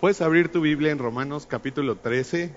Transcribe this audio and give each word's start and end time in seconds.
Puedes 0.00 0.20
abrir 0.20 0.48
tu 0.48 0.60
Biblia 0.60 0.92
en 0.92 1.00
Romanos 1.00 1.46
capítulo 1.46 1.96
13. 1.96 2.54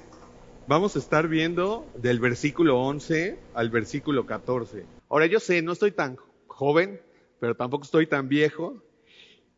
Vamos 0.67 0.95
a 0.95 0.99
estar 0.99 1.27
viendo 1.27 1.87
del 1.95 2.19
versículo 2.19 2.79
11 2.79 3.39
al 3.55 3.71
versículo 3.71 4.27
14. 4.27 4.85
Ahora 5.09 5.25
yo 5.25 5.39
sé, 5.39 5.63
no 5.63 5.71
estoy 5.71 5.91
tan 5.91 6.17
joven, 6.45 7.01
pero 7.39 7.55
tampoco 7.55 7.85
estoy 7.85 8.05
tan 8.05 8.29
viejo. 8.29 8.83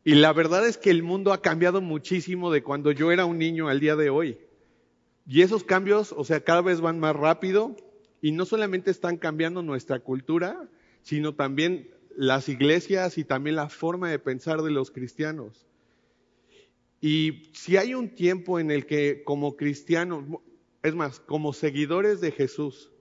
Y 0.06 0.16
la 0.16 0.32
verdad 0.32 0.66
es 0.66 0.78
que 0.78 0.92
el 0.92 1.04
mundo 1.04 1.34
ha 1.34 1.42
cambiado 1.42 1.82
muchísimo 1.82 2.54
de 2.54 2.64
cuando 2.64 2.94
yo 2.94 3.12
era 3.12 3.26
un 3.26 3.38
niño 3.38 3.68
al 3.68 3.82
día 3.82 3.98
de 3.98 4.10
hoy. 4.10 4.38
Y 5.28 5.42
esos 5.42 5.66
cambios, 5.66 6.14
o 6.14 6.24
sea, 6.24 6.42
cada 6.42 6.62
vez 6.62 6.80
van 6.80 7.02
más 7.02 7.18
rápido 7.18 7.76
y 8.22 8.32
no 8.32 8.46
solamente 8.46 8.92
están 8.92 9.18
cambiando 9.18 9.62
nuestra 9.62 10.00
cultura, 10.00 10.70
sino 11.02 11.36
también 11.36 11.90
las 12.16 12.48
iglesias 12.48 13.18
y 13.18 13.26
también 13.26 13.58
la 13.58 13.68
forma 13.68 14.10
de 14.10 14.20
pensar 14.20 14.62
de 14.62 14.72
los 14.72 14.90
cristianos. 14.90 15.68
Y 17.06 17.50
si 17.52 17.76
hay 17.76 17.96
un 17.96 18.16
tiempo 18.16 18.62
en 18.62 18.72
el 18.72 18.86
que 18.86 19.26
como 19.26 19.58
cristianos, 19.58 20.24
es 20.84 20.96
más, 20.96 21.20
como 21.20 21.52
seguidores 21.52 22.22
de 22.22 22.32
Jesús, 22.32 22.94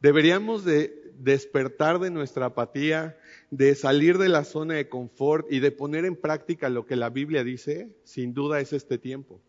deberíamos 0.00 0.64
de 0.64 1.12
despertar 1.18 1.98
de 1.98 2.12
nuestra 2.12 2.46
apatía, 2.46 3.18
de 3.50 3.74
salir 3.74 4.18
de 4.18 4.28
la 4.28 4.44
zona 4.44 4.74
de 4.74 4.88
confort 4.88 5.50
y 5.50 5.58
de 5.58 5.72
poner 5.72 6.04
en 6.04 6.14
práctica 6.14 6.68
lo 6.68 6.86
que 6.86 6.94
la 6.94 7.10
Biblia 7.10 7.42
dice, 7.42 7.88
sin 8.04 8.34
duda 8.34 8.60
es 8.60 8.72
este 8.72 8.98
tiempo. 8.98 9.40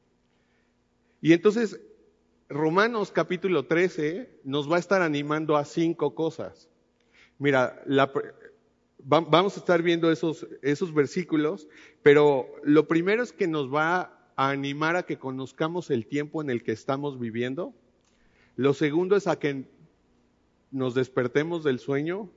Y 1.21 1.33
entonces, 1.33 1.79
Romanos 2.49 3.11
capítulo 3.11 3.67
13 3.67 4.39
nos 4.45 4.67
va 4.67 4.77
a 4.77 4.79
estar 4.79 5.03
animando 5.03 5.57
a 5.57 5.63
cinco 5.63 6.15
cosas. 6.15 6.69
Mira, 7.37 7.83
la, 7.85 8.11
vamos 9.05 9.55
a 9.55 9.59
estar 9.59 9.83
viendo 9.83 10.11
esos, 10.11 10.47
versículos, 10.93 11.67
pero 12.01 12.47
lo 12.63 12.87
primero 12.87 13.23
es 13.23 13.31
que 13.31 13.47
nos 13.47 13.73
va 13.73 14.31
a 14.35 14.49
animar 14.49 14.95
a 14.95 15.03
que 15.03 15.17
conozcamos 15.17 15.91
el 15.91 16.07
tiempo 16.07 16.41
en 16.41 16.49
el 16.49 16.63
que 16.63 16.71
estamos 16.71 17.19
viviendo. 17.19 17.73
Lo 18.55 18.73
segundo 18.73 19.15
es 19.15 19.27
a 19.27 19.37
que 19.37 19.65
nos 20.71 20.95
despertemos 20.95 21.63
del 21.63 21.79
sueño. 21.79 22.29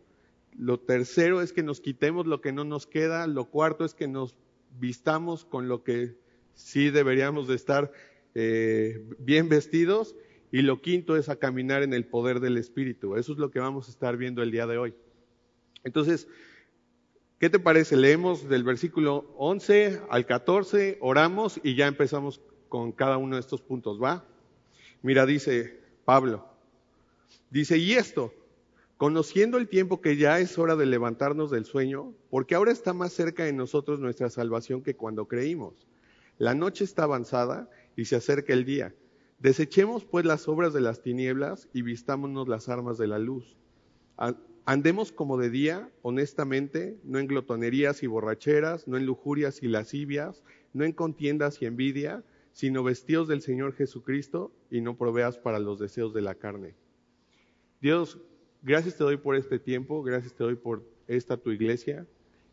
Lo 0.56 0.78
tercero 0.78 1.40
es 1.40 1.52
que 1.52 1.62
nos 1.62 1.80
quitemos 1.80 2.26
lo 2.26 2.40
que 2.40 2.52
no 2.52 2.64
nos 2.64 2.86
queda. 2.86 3.26
Lo 3.26 3.46
cuarto 3.46 3.84
es 3.84 3.94
que 3.94 4.08
nos 4.08 4.36
vistamos 4.78 5.44
con 5.44 5.68
lo 5.68 5.82
que 5.82 6.16
sí 6.54 6.90
deberíamos 6.90 7.48
de 7.48 7.54
estar 7.54 7.92
eh, 8.34 9.04
bien 9.18 9.48
vestidos. 9.48 10.14
Y 10.50 10.62
lo 10.62 10.80
quinto 10.80 11.16
es 11.16 11.28
a 11.28 11.36
caminar 11.36 11.82
en 11.82 11.94
el 11.94 12.06
poder 12.06 12.40
del 12.40 12.58
Espíritu. 12.58 13.16
Eso 13.16 13.32
es 13.32 13.38
lo 13.38 13.50
que 13.50 13.58
vamos 13.58 13.88
a 13.88 13.90
estar 13.90 14.16
viendo 14.16 14.42
el 14.42 14.50
día 14.50 14.66
de 14.66 14.78
hoy. 14.78 14.94
Entonces, 15.84 16.28
¿Qué 17.38 17.48
te 17.48 17.60
parece? 17.60 17.96
Leemos 17.96 18.48
del 18.48 18.64
versículo 18.64 19.32
11 19.36 20.00
al 20.10 20.26
14, 20.26 20.98
oramos 21.00 21.60
y 21.62 21.76
ya 21.76 21.86
empezamos 21.86 22.40
con 22.68 22.90
cada 22.90 23.16
uno 23.16 23.36
de 23.36 23.40
estos 23.40 23.62
puntos, 23.62 24.02
¿va? 24.02 24.24
Mira, 25.02 25.24
dice 25.24 25.78
Pablo, 26.04 26.48
dice, 27.50 27.78
y 27.78 27.92
esto, 27.92 28.34
conociendo 28.96 29.56
el 29.56 29.68
tiempo 29.68 30.00
que 30.00 30.16
ya 30.16 30.40
es 30.40 30.58
hora 30.58 30.74
de 30.74 30.86
levantarnos 30.86 31.52
del 31.52 31.64
sueño, 31.64 32.12
porque 32.28 32.56
ahora 32.56 32.72
está 32.72 32.92
más 32.92 33.12
cerca 33.12 33.44
de 33.44 33.52
nosotros 33.52 34.00
nuestra 34.00 34.30
salvación 34.30 34.82
que 34.82 34.96
cuando 34.96 35.28
creímos. 35.28 35.86
La 36.38 36.56
noche 36.56 36.82
está 36.82 37.04
avanzada 37.04 37.70
y 37.94 38.06
se 38.06 38.16
acerca 38.16 38.52
el 38.52 38.64
día. 38.64 38.96
Desechemos 39.38 40.04
pues 40.04 40.24
las 40.24 40.48
obras 40.48 40.72
de 40.72 40.80
las 40.80 41.02
tinieblas 41.02 41.68
y 41.72 41.82
vistámonos 41.82 42.48
las 42.48 42.68
armas 42.68 42.98
de 42.98 43.06
la 43.06 43.20
luz. 43.20 43.56
Andemos 44.68 45.12
como 45.12 45.38
de 45.38 45.48
día, 45.48 45.90
honestamente, 46.02 46.98
no 47.02 47.18
en 47.18 47.26
glotonerías 47.26 48.02
y 48.02 48.06
borracheras, 48.06 48.86
no 48.86 48.98
en 48.98 49.06
lujurias 49.06 49.62
y 49.62 49.66
lascivias, 49.66 50.44
no 50.74 50.84
en 50.84 50.92
contiendas 50.92 51.62
y 51.62 51.64
envidia, 51.64 52.22
sino 52.52 52.82
vestidos 52.82 53.28
del 53.28 53.40
Señor 53.40 53.72
Jesucristo 53.72 54.52
y 54.70 54.82
no 54.82 54.94
proveas 54.98 55.38
para 55.38 55.58
los 55.58 55.78
deseos 55.78 56.12
de 56.12 56.20
la 56.20 56.34
carne. 56.34 56.74
Dios, 57.80 58.18
gracias 58.60 58.98
te 58.98 59.04
doy 59.04 59.16
por 59.16 59.36
este 59.36 59.58
tiempo, 59.58 60.02
gracias 60.02 60.34
te 60.34 60.44
doy 60.44 60.56
por 60.56 60.84
esta 61.06 61.38
tu 61.38 61.50
iglesia. 61.50 62.06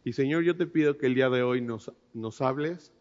Y 0.06 0.14
Señor, 0.14 0.44
yo 0.44 0.56
te 0.56 0.68
pido 0.68 0.98
que 0.98 1.08
el 1.08 1.16
día 1.16 1.30
de 1.30 1.44
hoy 1.44 1.60
nos, 1.60 1.92
nos 2.14 2.40
hables. 2.40 2.94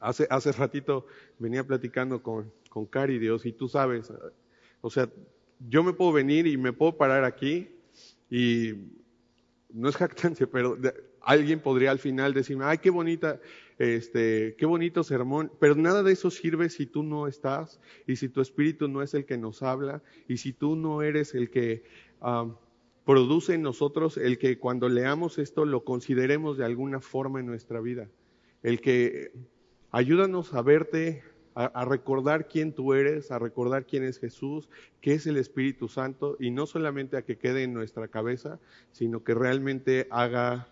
hace, 0.00 0.26
hace 0.30 0.52
ratito 0.52 1.04
venía 1.38 1.64
platicando 1.64 2.22
con, 2.22 2.50
con 2.70 2.86
Cari, 2.86 3.18
Dios, 3.18 3.44
y 3.44 3.52
tú 3.52 3.68
sabes, 3.68 4.10
o 4.80 4.88
sea, 4.88 5.10
yo 5.60 5.82
me 5.82 5.92
puedo 5.92 6.12
venir 6.12 6.46
y 6.46 6.56
me 6.56 6.72
puedo 6.72 6.96
parar 6.96 7.24
aquí 7.24 7.68
y 8.30 8.74
no 9.70 9.88
es 9.88 9.96
jactancia, 9.96 10.46
pero 10.46 10.76
alguien 11.20 11.60
podría 11.60 11.90
al 11.90 11.98
final 11.98 12.34
decirme, 12.34 12.64
ay, 12.64 12.78
qué 12.78 12.90
bonita, 12.90 13.40
este, 13.78 14.54
qué 14.56 14.64
bonito 14.64 15.02
sermón, 15.02 15.52
pero 15.58 15.74
nada 15.74 16.02
de 16.02 16.12
eso 16.12 16.30
sirve 16.30 16.70
si 16.70 16.86
tú 16.86 17.02
no 17.02 17.26
estás 17.26 17.80
y 18.06 18.16
si 18.16 18.28
tu 18.28 18.40
espíritu 18.40 18.88
no 18.88 19.02
es 19.02 19.12
el 19.14 19.26
que 19.26 19.36
nos 19.36 19.62
habla 19.62 20.02
y 20.28 20.38
si 20.38 20.52
tú 20.52 20.76
no 20.76 21.02
eres 21.02 21.34
el 21.34 21.50
que 21.50 21.84
produce 23.04 23.54
en 23.54 23.62
nosotros, 23.62 24.16
el 24.16 24.38
que 24.38 24.58
cuando 24.58 24.88
leamos 24.88 25.38
esto 25.38 25.64
lo 25.64 25.84
consideremos 25.84 26.58
de 26.58 26.64
alguna 26.64 27.00
forma 27.00 27.40
en 27.40 27.46
nuestra 27.46 27.80
vida, 27.80 28.08
el 28.62 28.80
que 28.80 29.32
ayúdanos 29.90 30.54
a 30.54 30.62
verte, 30.62 31.22
a, 31.56 31.86
recordar 31.86 32.48
quién 32.48 32.72
tú 32.72 32.92
eres, 32.92 33.30
a 33.30 33.38
recordar 33.38 33.86
quién 33.86 34.04
es 34.04 34.18
Jesús, 34.18 34.68
qué 35.00 35.14
es 35.14 35.26
el 35.26 35.38
Espíritu 35.38 35.88
Santo, 35.88 36.36
y 36.38 36.50
no 36.50 36.66
solamente 36.66 37.16
a 37.16 37.22
que 37.22 37.38
quede 37.38 37.62
en 37.62 37.72
nuestra 37.72 38.08
cabeza, 38.08 38.60
sino 38.92 39.24
que 39.24 39.34
realmente 39.34 40.06
haga 40.10 40.68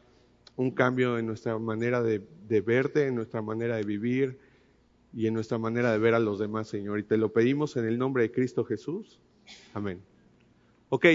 un 0.57 0.71
cambio 0.71 1.19
en 1.19 1.27
nuestra 1.27 1.59
manera 1.59 2.03
de, 2.03 2.23
de 2.49 2.61
verte, 2.61 3.07
en 3.07 3.15
nuestra 3.15 3.41
manera 3.41 3.77
de 3.77 3.83
vivir 3.85 4.39
y 5.15 5.27
en 5.27 5.33
nuestra 5.33 5.57
manera 5.57 5.91
de 5.91 5.99
ver 5.99 6.13
a 6.13 6.21
los 6.21 6.39
demás, 6.39 6.69
Señor. 6.69 6.99
Y 6.99 7.05
te 7.05 7.17
lo 7.17 7.33
pedimos 7.33 7.77
en 7.79 7.87
el 7.87 7.97
nombre 7.97 8.25
de 8.25 8.31
Cristo 8.31 8.63
Jesús. 8.65 9.21
Amén. 9.73 10.03
Ok, 10.91 11.07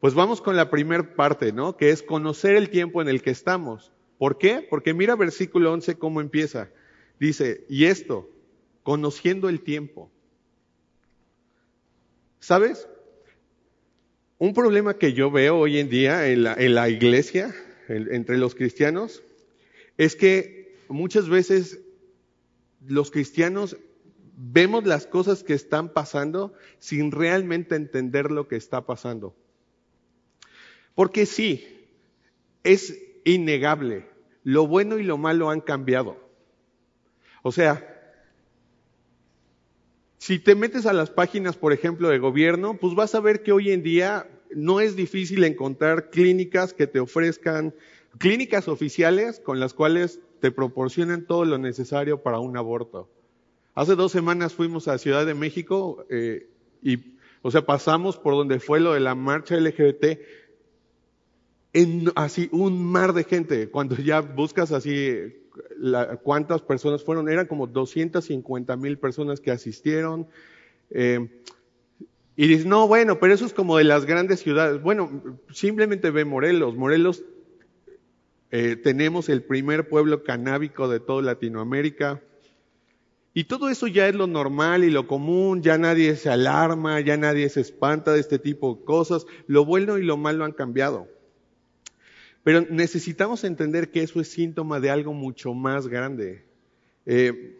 pues 0.00 0.14
vamos 0.14 0.42
con 0.42 0.56
la 0.56 0.68
primera 0.68 1.14
parte, 1.14 1.52
¿no? 1.52 1.76
Que 1.76 1.90
es 1.90 2.02
conocer 2.02 2.56
el 2.56 2.70
tiempo 2.70 3.00
en 3.00 3.08
el 3.08 3.22
que 3.22 3.30
estamos. 3.30 3.92
¿Por 4.18 4.36
qué? 4.36 4.66
Porque 4.68 4.94
mira 4.94 5.14
versículo 5.14 5.72
11 5.72 5.96
cómo 5.96 6.20
empieza. 6.20 6.70
Dice, 7.20 7.64
y 7.68 7.84
esto, 7.84 8.28
conociendo 8.86 9.48
el 9.48 9.62
tiempo. 9.62 10.12
¿Sabes? 12.38 12.88
Un 14.38 14.54
problema 14.54 14.96
que 14.96 15.12
yo 15.12 15.28
veo 15.28 15.58
hoy 15.58 15.80
en 15.80 15.88
día 15.88 16.28
en 16.28 16.44
la, 16.44 16.88
iglesia, 16.88 17.52
entre 17.88 18.38
los 18.38 18.54
cristianos, 18.54 19.24
es 19.96 20.14
que 20.14 20.78
muchas 20.86 21.28
veces 21.28 21.80
los 22.86 23.10
cristianos 23.10 23.76
vemos 24.36 24.86
las 24.86 25.08
cosas 25.08 25.42
que 25.42 25.54
están 25.54 25.92
pasando 25.92 26.52
sin 26.78 27.10
realmente 27.10 27.74
entender 27.74 28.30
lo 28.30 28.46
que 28.46 28.54
está 28.54 28.86
pasando. 28.86 29.34
Porque 30.94 31.26
sí, 31.26 31.88
es 32.62 32.96
innegable, 33.24 34.08
lo 34.44 34.68
bueno 34.68 34.96
y 34.96 35.02
lo 35.02 35.18
malo 35.18 35.50
han 35.50 35.60
cambiado. 35.60 36.24
O 37.42 37.50
sea, 37.50 37.94
si 40.18 40.38
te 40.38 40.54
metes 40.54 40.86
a 40.86 40.92
las 40.92 41.10
páginas, 41.10 41.56
por 41.56 41.72
ejemplo, 41.72 42.08
de 42.08 42.18
gobierno, 42.18 42.78
pues 42.78 42.94
vas 42.94 43.14
a 43.14 43.20
ver 43.20 43.42
que 43.42 43.52
hoy 43.52 43.70
en 43.70 43.82
día 43.82 44.28
no 44.54 44.80
es 44.80 44.96
difícil 44.96 45.44
encontrar 45.44 46.10
clínicas 46.10 46.72
que 46.72 46.86
te 46.86 47.00
ofrezcan, 47.00 47.74
clínicas 48.18 48.68
oficiales 48.68 49.40
con 49.40 49.60
las 49.60 49.74
cuales 49.74 50.20
te 50.40 50.50
proporcionan 50.50 51.26
todo 51.26 51.44
lo 51.44 51.58
necesario 51.58 52.22
para 52.22 52.38
un 52.38 52.56
aborto. 52.56 53.08
Hace 53.74 53.94
dos 53.94 54.12
semanas 54.12 54.54
fuimos 54.54 54.88
a 54.88 54.98
Ciudad 54.98 55.26
de 55.26 55.34
México 55.34 56.06
eh, 56.08 56.48
y, 56.82 57.16
o 57.42 57.50
sea, 57.50 57.66
pasamos 57.66 58.16
por 58.16 58.34
donde 58.34 58.58
fue 58.58 58.80
lo 58.80 58.94
de 58.94 59.00
la 59.00 59.14
marcha 59.14 59.56
LGBT, 59.56 60.18
en 61.74 62.10
así 62.14 62.48
un 62.52 62.82
mar 62.82 63.12
de 63.12 63.24
gente. 63.24 63.68
Cuando 63.68 63.96
ya 63.96 64.22
buscas 64.22 64.72
así 64.72 65.36
cuántas 66.22 66.62
personas 66.62 67.04
fueron, 67.04 67.28
eran 67.28 67.46
como 67.46 67.66
250 67.66 68.76
mil 68.76 68.98
personas 68.98 69.40
que 69.40 69.50
asistieron. 69.50 70.26
Eh, 70.90 71.42
y 72.36 72.46
dices, 72.48 72.66
no, 72.66 72.86
bueno, 72.86 73.18
pero 73.18 73.32
eso 73.32 73.46
es 73.46 73.54
como 73.54 73.78
de 73.78 73.84
las 73.84 74.04
grandes 74.04 74.40
ciudades. 74.40 74.82
Bueno, 74.82 75.22
simplemente 75.50 76.10
ve 76.10 76.24
Morelos. 76.24 76.76
Morelos 76.76 77.24
eh, 78.50 78.76
tenemos 78.76 79.28
el 79.28 79.42
primer 79.42 79.88
pueblo 79.88 80.22
canábico 80.22 80.88
de 80.88 81.00
toda 81.00 81.22
Latinoamérica. 81.22 82.22
Y 83.32 83.44
todo 83.44 83.68
eso 83.68 83.86
ya 83.86 84.08
es 84.08 84.14
lo 84.14 84.26
normal 84.26 84.84
y 84.84 84.90
lo 84.90 85.06
común, 85.06 85.62
ya 85.62 85.76
nadie 85.76 86.16
se 86.16 86.30
alarma, 86.30 87.00
ya 87.00 87.16
nadie 87.18 87.48
se 87.50 87.60
espanta 87.60 88.12
de 88.12 88.20
este 88.20 88.38
tipo 88.38 88.74
de 88.74 88.84
cosas. 88.84 89.26
Lo 89.46 89.64
bueno 89.64 89.98
y 89.98 90.04
lo 90.04 90.16
malo 90.16 90.44
han 90.44 90.52
cambiado. 90.52 91.08
Pero 92.46 92.60
necesitamos 92.60 93.42
entender 93.42 93.90
que 93.90 94.04
eso 94.04 94.20
es 94.20 94.28
síntoma 94.28 94.78
de 94.78 94.88
algo 94.88 95.12
mucho 95.12 95.52
más 95.52 95.88
grande. 95.88 96.44
Eh, 97.04 97.58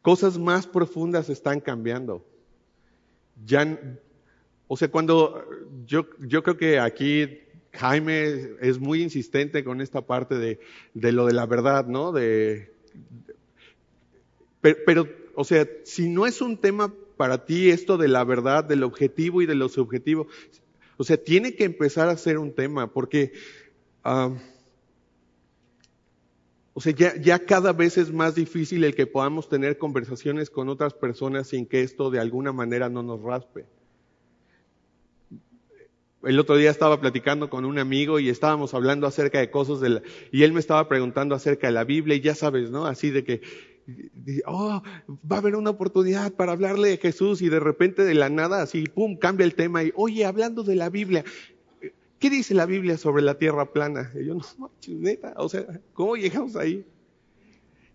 cosas 0.00 0.38
más 0.38 0.68
profundas 0.68 1.28
están 1.28 1.58
cambiando. 1.58 2.24
O 4.68 4.76
sea, 4.76 4.92
cuando 4.92 5.44
yo, 5.84 6.06
yo 6.20 6.44
creo 6.44 6.56
que 6.56 6.78
aquí 6.78 7.40
Jaime 7.72 8.52
es 8.60 8.78
muy 8.78 9.02
insistente 9.02 9.64
con 9.64 9.80
esta 9.80 10.02
parte 10.02 10.36
de, 10.36 10.60
de 10.94 11.10
lo 11.10 11.26
de 11.26 11.32
la 11.32 11.44
verdad, 11.44 11.88
¿no? 11.88 12.12
De, 12.12 12.72
Pero, 14.60 14.76
pero, 14.86 15.08
o 15.34 15.42
sea, 15.42 15.66
si 15.82 16.08
no 16.08 16.28
es 16.28 16.40
un 16.42 16.58
tema 16.58 16.94
para 17.16 17.44
ti 17.44 17.70
esto 17.70 17.98
de 17.98 18.06
la 18.06 18.22
verdad, 18.22 18.62
del 18.62 18.84
objetivo 18.84 19.42
y 19.42 19.46
de 19.46 19.56
lo 19.56 19.68
subjetivo, 19.68 20.28
o 20.96 21.04
sea, 21.04 21.16
tiene 21.16 21.54
que 21.54 21.64
empezar 21.64 22.08
a 22.08 22.16
ser 22.16 22.38
un 22.38 22.54
tema, 22.54 22.92
porque, 22.92 23.32
uh, 24.04 24.34
o 26.74 26.80
sea, 26.80 26.92
ya, 26.92 27.16
ya 27.16 27.38
cada 27.44 27.72
vez 27.72 27.98
es 27.98 28.12
más 28.12 28.34
difícil 28.34 28.84
el 28.84 28.94
que 28.94 29.06
podamos 29.06 29.48
tener 29.48 29.78
conversaciones 29.78 30.50
con 30.50 30.68
otras 30.68 30.94
personas 30.94 31.48
sin 31.48 31.66
que 31.66 31.82
esto 31.82 32.10
de 32.10 32.20
alguna 32.20 32.52
manera 32.52 32.88
no 32.88 33.02
nos 33.02 33.22
raspe. 33.22 33.66
El 36.24 36.38
otro 36.38 36.56
día 36.56 36.70
estaba 36.70 37.00
platicando 37.00 37.50
con 37.50 37.64
un 37.64 37.78
amigo 37.78 38.20
y 38.20 38.28
estábamos 38.28 38.74
hablando 38.74 39.08
acerca 39.08 39.40
de 39.40 39.50
cosas 39.50 39.80
de 39.80 39.88
la, 39.88 40.02
y 40.30 40.44
él 40.44 40.52
me 40.52 40.60
estaba 40.60 40.88
preguntando 40.88 41.34
acerca 41.34 41.66
de 41.66 41.72
la 41.72 41.84
Biblia 41.84 42.14
y 42.14 42.20
ya 42.20 42.36
sabes, 42.36 42.70
¿no? 42.70 42.86
Así 42.86 43.10
de 43.10 43.24
que, 43.24 43.40
oh, 44.46 44.82
va 45.10 45.36
a 45.36 45.38
haber 45.38 45.56
una 45.56 45.70
oportunidad 45.70 46.32
para 46.32 46.52
hablarle 46.52 46.90
de 46.90 46.96
Jesús 46.98 47.42
y 47.42 47.48
de 47.48 47.60
repente 47.60 48.04
de 48.04 48.14
la 48.14 48.28
nada 48.28 48.62
así, 48.62 48.84
pum, 48.84 49.16
cambia 49.16 49.44
el 49.44 49.54
tema 49.54 49.82
y, 49.82 49.92
oye, 49.94 50.24
hablando 50.24 50.62
de 50.62 50.76
la 50.76 50.88
Biblia, 50.88 51.24
¿qué 52.18 52.30
dice 52.30 52.54
la 52.54 52.66
Biblia 52.66 52.96
sobre 52.96 53.22
la 53.22 53.38
tierra 53.38 53.72
plana? 53.72 54.12
Y 54.14 54.26
yo, 54.26 54.34
no, 54.34 54.70
neta, 54.88 55.34
o 55.36 55.48
sea, 55.48 55.66
¿cómo 55.92 56.16
llegamos 56.16 56.56
ahí? 56.56 56.84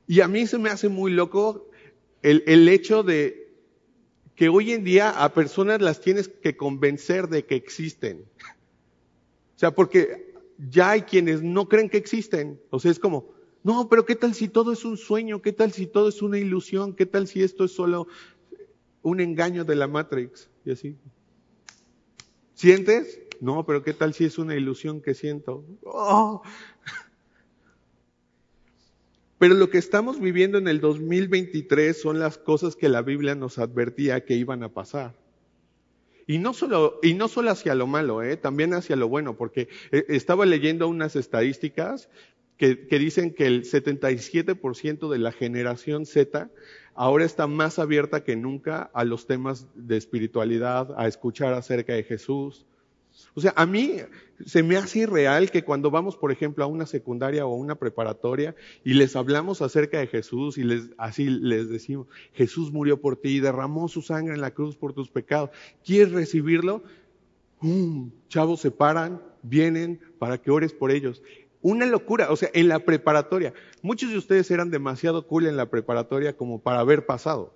Y 0.08 0.22
a 0.22 0.28
mí 0.28 0.48
se 0.48 0.58
me 0.58 0.70
hace 0.70 0.90
muy 0.90 1.12
loco 1.12 1.70
el, 2.22 2.44
el 2.48 2.68
hecho 2.70 3.04
de, 3.04 3.48
que 4.38 4.50
hoy 4.50 4.72
en 4.72 4.84
día 4.84 5.10
a 5.10 5.34
personas 5.34 5.82
las 5.82 6.00
tienes 6.00 6.30
que 6.30 6.56
convencer 6.56 7.28
de 7.28 7.46
que 7.46 7.56
existen. 7.56 8.24
O 9.56 9.60
sea, 9.60 9.72
porque 9.72 10.32
ya 10.70 10.92
hay 10.92 11.02
quienes 11.02 11.42
no 11.42 11.68
creen 11.68 11.90
que 11.90 11.98
existen. 11.98 12.62
O 12.70 12.80
sea, 12.80 12.92
es 12.92 13.00
como, 13.00 13.34
no, 13.68 13.90
pero 13.90 14.06
¿qué 14.06 14.16
tal 14.16 14.34
si 14.34 14.48
todo 14.48 14.72
es 14.72 14.86
un 14.86 14.96
sueño? 14.96 15.42
¿Qué 15.42 15.52
tal 15.52 15.74
si 15.74 15.88
todo 15.88 16.08
es 16.08 16.22
una 16.22 16.38
ilusión? 16.38 16.96
¿Qué 16.96 17.06
tal 17.06 17.28
si 17.28 17.44
esto 17.44 17.66
es 17.66 17.74
solo 17.74 18.08
un 19.02 19.20
engaño 19.20 19.66
de 19.66 19.76
la 19.76 19.90
Matrix? 19.90 20.50
Y 20.64 20.72
así. 20.72 20.96
¿Sientes? 22.54 23.20
No, 23.42 23.66
pero 23.66 23.84
¿qué 23.84 23.92
tal 23.92 24.14
si 24.14 24.24
es 24.24 24.38
una 24.38 24.56
ilusión 24.56 25.02
que 25.02 25.14
siento? 25.14 25.66
Oh. 25.84 26.42
Pero 29.38 29.56
lo 29.56 29.70
que 29.70 29.80
estamos 29.80 30.22
viviendo 30.22 30.58
en 30.58 30.70
el 30.70 30.80
2023 30.80 32.02
son 32.02 32.20
las 32.20 32.38
cosas 32.38 32.78
que 32.78 32.88
la 32.88 33.02
Biblia 33.02 33.36
nos 33.36 33.60
advertía 33.60 34.24
que 34.24 34.36
iban 34.36 34.64
a 34.64 34.70
pasar. 34.70 35.14
Y 36.26 36.38
no 36.38 36.54
solo, 36.54 37.02
y 37.04 37.16
no 37.16 37.28
solo 37.28 37.52
hacia 37.52 37.76
lo 37.76 37.86
malo, 37.86 38.24
¿eh? 38.24 38.38
también 38.38 38.74
hacia 38.74 38.96
lo 38.96 39.10
bueno, 39.10 39.36
porque 39.36 39.68
eh, 39.92 40.06
estaba 40.08 40.46
leyendo 40.46 40.88
unas 40.88 41.18
estadísticas 41.18 42.08
que, 42.58 42.88
que 42.88 43.00
dicen 43.00 43.34
que 43.34 43.46
el 43.46 43.64
77% 43.64 45.10
de 45.10 45.18
la 45.20 45.32
generación 45.32 46.06
Z 46.06 46.50
ahora 46.96 47.26
está 47.26 47.48
más 47.48 47.80
abierta 47.80 48.24
que 48.24 48.36
nunca 48.36 48.90
a 48.94 49.04
los 49.04 49.28
temas 49.28 49.68
de 49.76 49.98
espiritualidad, 49.98 50.94
a 50.98 51.08
escuchar 51.08 51.54
acerca 51.54 51.94
de 51.94 52.04
Jesús, 52.04 52.66
o 53.34 53.42
sea, 53.42 53.54
a 53.56 53.66
mí 53.66 53.98
se 54.46 54.64
me 54.64 54.78
hace 54.78 55.00
irreal 55.00 55.52
que 55.52 55.64
cuando 55.64 55.92
vamos, 55.92 56.18
por 56.18 56.32
ejemplo, 56.32 56.64
a 56.64 56.68
una 56.68 56.86
secundaria 56.86 57.46
o 57.46 57.54
a 57.54 57.58
una 57.58 57.76
preparatoria 57.76 58.56
y 58.84 58.94
les 58.94 59.16
hablamos 59.16 59.62
acerca 59.62 60.00
de 60.00 60.08
Jesús 60.08 60.58
y 60.58 60.64
les, 60.64 60.90
así 60.98 61.26
les 61.30 61.70
decimos, 61.70 62.08
Jesús 62.34 62.72
murió 62.72 63.00
por 63.00 63.18
ti 63.18 63.38
y 63.38 63.40
derramó 63.40 63.88
su 63.88 64.02
sangre 64.02 64.36
en 64.36 64.42
la 64.42 64.52
cruz 64.52 64.76
por 64.76 64.94
tus 64.94 65.10
pecados. 65.10 65.50
¿Quieres 65.84 66.12
recibirlo? 66.12 66.84
Chavos 68.30 68.62
se 68.62 68.72
paran, 68.72 69.22
vienen 69.42 70.00
para 70.20 70.40
que 70.40 70.52
ores 70.52 70.74
por 70.74 70.92
ellos. 70.92 71.22
Una 71.68 71.86
locura, 71.86 72.32
o 72.32 72.38
sea, 72.38 72.50
en 72.54 72.70
la 72.70 72.80
preparatoria. 72.80 73.54
Muchos 73.82 74.10
de 74.10 74.18
ustedes 74.18 74.50
eran 74.52 74.72
demasiado 74.72 75.28
cool 75.28 75.48
en 75.48 75.58
la 75.58 75.70
preparatoria 75.70 76.38
como 76.38 76.62
para 76.62 76.80
haber 76.80 77.06
pasado. 77.06 77.54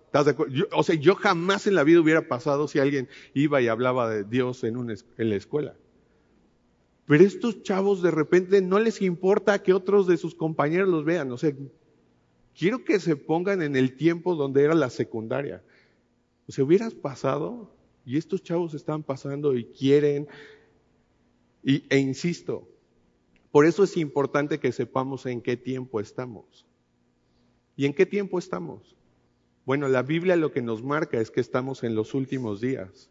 o 0.74 0.84
sea, 0.84 0.96
yo 0.96 1.16
jamás 1.16 1.66
en 1.66 1.75
la 1.75 1.86
vida 1.86 2.02
hubiera 2.02 2.28
pasado 2.28 2.68
si 2.68 2.80
alguien 2.80 3.08
iba 3.34 3.62
y 3.62 3.69
hablaba 3.69 4.10
de 4.10 4.25
Dios 4.25 4.66
en, 4.66 4.75
en 5.18 5.30
la 5.30 5.36
escuela. 5.38 5.75
Pero 7.06 7.24
estos 7.24 7.63
chavos 7.63 8.02
de 8.02 8.12
repente 8.12 8.62
no 8.62 8.80
les 8.80 9.02
importa 9.02 9.63
que 9.63 9.72
otros 9.74 10.08
de 10.08 10.18
sus 10.18 10.36
compañeros 10.36 10.90
los 10.90 11.06
vean. 11.06 11.31
O 11.31 11.38
sea, 11.38 11.54
quiero 12.54 12.84
que 12.84 13.00
se 13.00 13.16
pongan 13.16 13.62
en 13.62 13.78
el 13.78 13.96
tiempo 13.96 14.36
donde 14.36 14.66
era 14.66 14.75
la 14.75 14.90
secundaria. 14.90 15.64
O 16.50 16.52
sea, 16.52 16.66
hubieras 16.66 16.94
pasado 16.94 17.74
y 18.06 18.18
estos 18.18 18.44
chavos 18.44 18.74
están 18.74 19.04
pasando 19.04 19.56
y 19.56 19.64
quieren. 19.64 20.28
Y, 21.64 21.86
e 21.90 21.98
insisto, 21.98 22.68
por 23.51 23.65
eso 23.65 23.83
es 23.83 23.98
importante 23.98 24.59
que 24.59 24.71
sepamos 24.71 25.25
en 25.25 25.42
qué 25.42 25.57
tiempo 25.57 26.00
estamos. 26.00 26.65
¿Y 27.75 27.86
en 27.86 27.94
qué 27.94 28.06
tiempo 28.06 28.39
estamos? 28.39 28.95
Bueno, 29.65 29.88
la 29.89 30.03
Biblia 30.03 30.36
lo 30.36 30.51
que 30.51 30.62
nos 30.62 30.83
marca 30.83 31.19
es 31.19 31.31
que 31.31 31.42
estamos 31.42 31.83
en 31.83 31.94
los 31.94 32.13
últimos 32.13 32.62
días, 32.62 33.09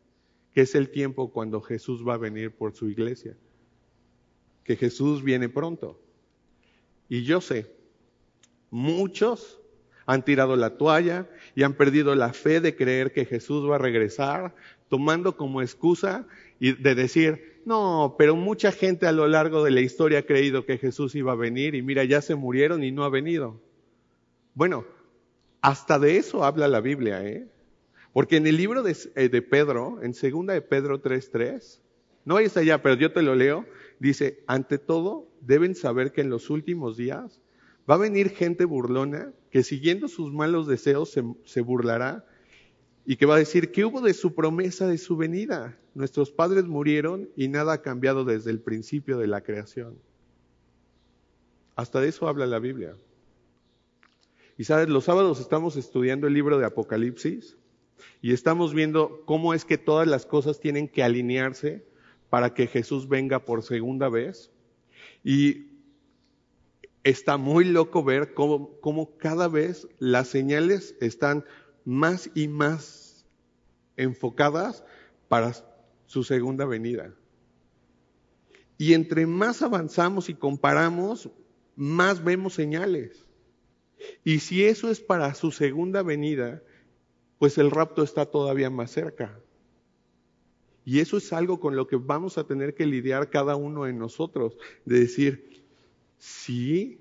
que 0.53 0.63
es 0.63 0.75
el 0.75 0.91
tiempo 0.91 1.31
cuando 1.31 1.61
Jesús 1.61 2.07
va 2.07 2.15
a 2.15 2.19
venir 2.19 2.55
por 2.55 2.75
su 2.75 2.89
iglesia, 2.89 3.37
que 4.65 4.77
Jesús 4.77 5.23
viene 5.23 5.49
pronto. 5.49 6.01
Y 7.09 7.23
yo 7.25 7.41
sé, 7.41 7.71
muchos 8.71 9.61
han 10.07 10.25
tirado 10.25 10.57
la 10.57 10.77
toalla 10.77 11.29
y 11.55 11.63
han 11.63 11.75
perdido 11.75 12.15
la 12.15 12.33
fe 12.33 12.61
de 12.61 12.75
creer 12.75 13.13
que 13.13 13.27
Jesús 13.27 13.69
va 13.69 13.77
a 13.77 13.79
regresar, 13.79 14.55
tomando 14.89 15.37
como 15.37 15.63
excusa 15.63 16.27
y 16.59 16.73
de 16.73 16.95
decir, 16.95 17.50
no, 17.65 18.15
pero 18.19 18.37
mucha 18.37 18.73
gente 18.73 19.07
a 19.07 19.13
lo 19.13 19.27
largo 19.29 19.63
de 19.63 19.71
la 19.71 19.81
historia 19.81 20.21
ha 20.21 20.23
creído 20.23 20.65
que 20.65 20.79
Jesús 20.79 21.15
iba 21.15 21.33
a 21.33 21.37
venir 21.37 21.75
y 21.75 21.83
mira, 21.83 22.05
ya 22.05 22.23
se 22.23 22.35
murieron 22.35 22.83
y 22.83 22.91
no 22.91 23.05
ha 23.05 23.11
venido. 23.11 23.61
Bueno, 24.55 24.85
hasta 25.61 25.99
de 25.99 26.17
eso 26.17 26.45
habla 26.45 26.69
la 26.69 26.81
Biblia, 26.81 27.25
¿eh? 27.25 27.47
Porque 28.13 28.37
en 28.37 28.47
el 28.47 28.57
libro 28.57 28.83
de, 28.83 28.97
eh, 29.15 29.43
Pedro, 29.43 30.03
en 30.03 30.15
segunda 30.15 30.55
de 30.55 30.63
Pedro 30.63 31.03
3.3, 31.03 31.81
no 32.25 32.35
vayas 32.35 32.57
allá, 32.57 32.83
pero 32.83 32.97
yo 32.97 33.13
te 33.13 33.23
lo 33.23 33.35
leo, 33.35 33.67
dice, 33.99 34.43
ante 34.47 34.79
todo, 34.79 35.29
deben 35.41 35.75
saber 35.75 36.13
que 36.13 36.21
en 36.21 36.31
los 36.31 36.51
últimos 36.51 36.97
días 36.97 37.41
va 37.89 37.95
a 37.95 37.99
venir 37.99 38.31
gente 38.31 38.65
burlona 38.65 39.33
que 39.51 39.63
siguiendo 39.63 40.09
sus 40.09 40.33
malos 40.33 40.67
deseos 40.67 41.11
se, 41.11 41.23
se 41.45 41.61
burlará 41.61 42.25
y 43.07 43.17
que 43.17 43.27
va 43.27 43.37
a 43.37 43.39
decir, 43.39 43.73
¿qué 43.73 43.85
hubo 43.85 44.01
de 44.01 44.15
su 44.15 44.35
promesa 44.35 44.87
de 44.87 44.99
su 44.99 45.17
venida? 45.17 45.77
Nuestros 45.95 46.31
padres 46.31 46.65
murieron 46.67 47.29
y 47.37 47.49
nada 47.49 47.75
ha 47.75 47.83
cambiado 47.83 48.25
desde 48.25 48.51
el 48.51 48.61
principio 48.61 49.19
de 49.19 49.27
la 49.27 49.41
creación. 49.41 49.99
Hasta 51.77 52.01
de 52.01 52.09
eso 52.09 52.29
habla 52.29 52.47
la 52.47 52.59
Biblia. 52.59 52.97
Y 54.59 54.65
sabes, 54.65 54.89
los 54.89 55.05
sábados 55.05 55.41
estamos 55.41 55.77
estudiando 55.77 56.27
el 56.27 56.35
libro 56.35 56.59
de 56.59 56.67
Apocalipsis 56.67 57.57
y 58.21 58.33
estamos 58.33 58.75
viendo 58.75 59.23
cómo 59.25 59.55
es 59.55 59.65
que 59.65 59.79
todas 59.79 60.07
las 60.07 60.27
cosas 60.27 60.61
tienen 60.61 60.89
que 60.89 61.03
alinearse 61.03 61.85
para 62.29 62.53
que 62.55 62.67
Jesús 62.67 63.09
venga 63.09 63.45
por 63.45 63.63
segunda 63.63 64.09
vez. 64.09 64.51
Y 65.25 65.71
está 67.03 67.39
muy 67.39 67.65
loco 67.65 68.05
ver 68.05 68.35
cómo, 68.35 68.79
cómo 68.81 69.17
cada 69.17 69.49
vez 69.49 69.89
las 69.99 70.29
señales 70.29 70.95
están 71.01 71.45
más 71.85 72.31
y 72.35 72.49
más 72.49 73.25
enfocadas 73.97 74.85
para 75.29 75.55
su 76.07 76.25
segunda 76.25 76.65
venida. 76.65 77.15
Y 78.79 78.95
entre 78.95 79.27
más 79.27 79.63
avanzamos 79.63 80.29
y 80.29 80.35
comparamos, 80.35 81.31
más 81.77 82.25
vemos 82.25 82.55
señales. 82.55 83.27
Y 84.25 84.41
si 84.41 84.65
eso 84.65 84.91
es 84.91 85.01
para 85.01 85.35
su 85.35 85.51
segunda 85.51 86.03
venida, 86.03 86.63
pues 87.39 87.59
el 87.59 87.71
rapto 87.71 88.03
está 88.03 88.27
todavía 88.27 88.71
más 88.71 88.91
cerca. 88.91 89.39
Y 90.85 91.01
eso 91.01 91.19
es 91.19 91.33
algo 91.33 91.61
con 91.61 91.77
lo 91.77 91.87
que 91.87 91.97
vamos 91.97 92.39
a 92.39 92.45
tener 92.45 92.75
que 92.75 92.87
lidiar 92.87 93.31
cada 93.31 93.55
uno 93.57 93.85
de 93.85 93.93
nosotros, 93.93 94.57
de 94.85 95.01
decir, 95.01 95.63
sí, 96.19 97.01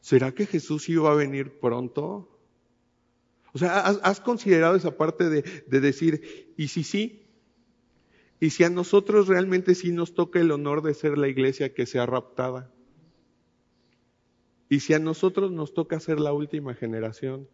¿será 0.00 0.32
que 0.32 0.46
Jesús 0.46 0.88
iba 0.88 1.10
a 1.10 1.16
venir 1.16 1.58
pronto? 1.58 2.31
O 3.54 3.58
sea, 3.58 3.80
¿has, 3.80 4.20
considerado 4.20 4.76
esa 4.76 4.96
parte 4.96 5.28
de, 5.28 5.42
de 5.66 5.80
decir, 5.80 6.52
y 6.56 6.68
si 6.68 6.84
sí? 6.84 7.26
¿Y 8.40 8.50
si 8.50 8.64
a 8.64 8.70
nosotros 8.70 9.28
realmente 9.28 9.74
sí 9.74 9.92
nos 9.92 10.14
toca 10.14 10.40
el 10.40 10.50
honor 10.50 10.82
de 10.82 10.94
ser 10.94 11.18
la 11.18 11.28
iglesia 11.28 11.74
que 11.74 11.86
sea 11.86 12.06
raptada? 12.06 12.72
¿Y 14.68 14.80
si 14.80 14.94
a 14.94 14.98
nosotros 14.98 15.52
nos 15.52 15.74
toca 15.74 16.00
ser 16.00 16.18
la 16.18 16.32
última 16.32 16.74
generación? 16.74 17.46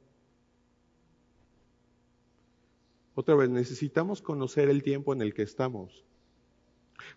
Otra 3.17 3.35
vez, 3.35 3.51
necesitamos 3.51 4.23
conocer 4.23 4.69
el 4.69 4.85
tiempo 4.85 5.13
en 5.13 5.23
el 5.23 5.35
que 5.35 5.43
estamos, 5.43 6.05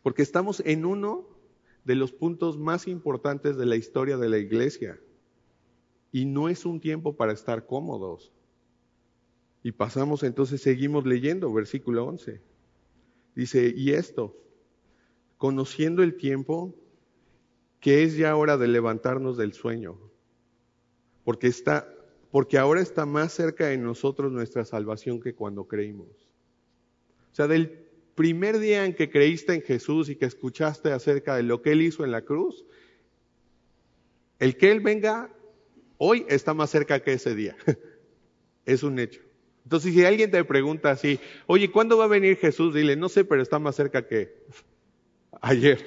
porque 0.01 0.23
estamos 0.23 0.59
en 0.65 0.83
uno 0.83 1.27
de 1.83 1.93
los 1.93 2.11
puntos 2.11 2.57
más 2.57 2.87
importantes 2.87 3.55
de 3.55 3.67
la 3.67 3.75
historia 3.75 4.17
de 4.17 4.27
la 4.27 4.39
iglesia. 4.39 4.99
Y 6.11 6.25
no 6.25 6.49
es 6.49 6.65
un 6.65 6.79
tiempo 6.79 7.15
para 7.15 7.33
estar 7.33 7.67
cómodos. 7.67 8.31
Y 9.63 9.73
pasamos 9.73 10.23
entonces, 10.23 10.61
seguimos 10.61 11.05
leyendo, 11.05 11.51
versículo 11.53 12.05
11. 12.05 12.41
Dice, 13.35 13.73
y 13.75 13.91
esto, 13.91 14.35
conociendo 15.37 16.03
el 16.03 16.15
tiempo, 16.15 16.75
que 17.79 18.03
es 18.03 18.17
ya 18.17 18.35
hora 18.35 18.57
de 18.57 18.67
levantarnos 18.67 19.37
del 19.37 19.53
sueño, 19.53 19.97
porque 21.23 21.47
está, 21.47 21.93
porque 22.31 22.57
ahora 22.57 22.81
está 22.81 23.05
más 23.05 23.33
cerca 23.33 23.67
de 23.67 23.77
nosotros 23.77 24.31
nuestra 24.31 24.65
salvación 24.65 25.21
que 25.21 25.35
cuando 25.35 25.67
creímos. 25.67 26.09
O 27.31 27.35
sea, 27.35 27.47
del 27.47 27.87
primer 28.15 28.59
día 28.59 28.85
en 28.85 28.93
que 28.93 29.09
creíste 29.09 29.53
en 29.53 29.61
Jesús 29.61 30.09
y 30.09 30.15
que 30.15 30.25
escuchaste 30.25 30.91
acerca 30.91 31.35
de 31.35 31.43
lo 31.43 31.61
que 31.61 31.71
Él 31.71 31.81
hizo 31.81 32.03
en 32.03 32.11
la 32.11 32.23
cruz, 32.23 32.65
el 34.39 34.57
que 34.57 34.71
Él 34.71 34.79
venga 34.79 35.33
hoy 35.97 36.25
está 36.27 36.53
más 36.53 36.71
cerca 36.71 36.99
que 37.01 37.13
ese 37.13 37.35
día. 37.35 37.55
es 38.65 38.83
un 38.83 38.99
hecho. 38.99 39.21
Entonces, 39.63 39.93
si 39.93 40.03
alguien 40.03 40.31
te 40.31 40.43
pregunta 40.43 40.91
así, 40.91 41.19
oye, 41.47 41.71
¿cuándo 41.71 41.97
va 41.97 42.05
a 42.05 42.07
venir 42.07 42.37
Jesús? 42.37 42.73
Dile, 42.73 42.95
no 42.95 43.09
sé, 43.09 43.23
pero 43.23 43.41
está 43.41 43.59
más 43.59 43.75
cerca 43.75 44.07
que 44.07 44.35
ayer. 45.41 45.85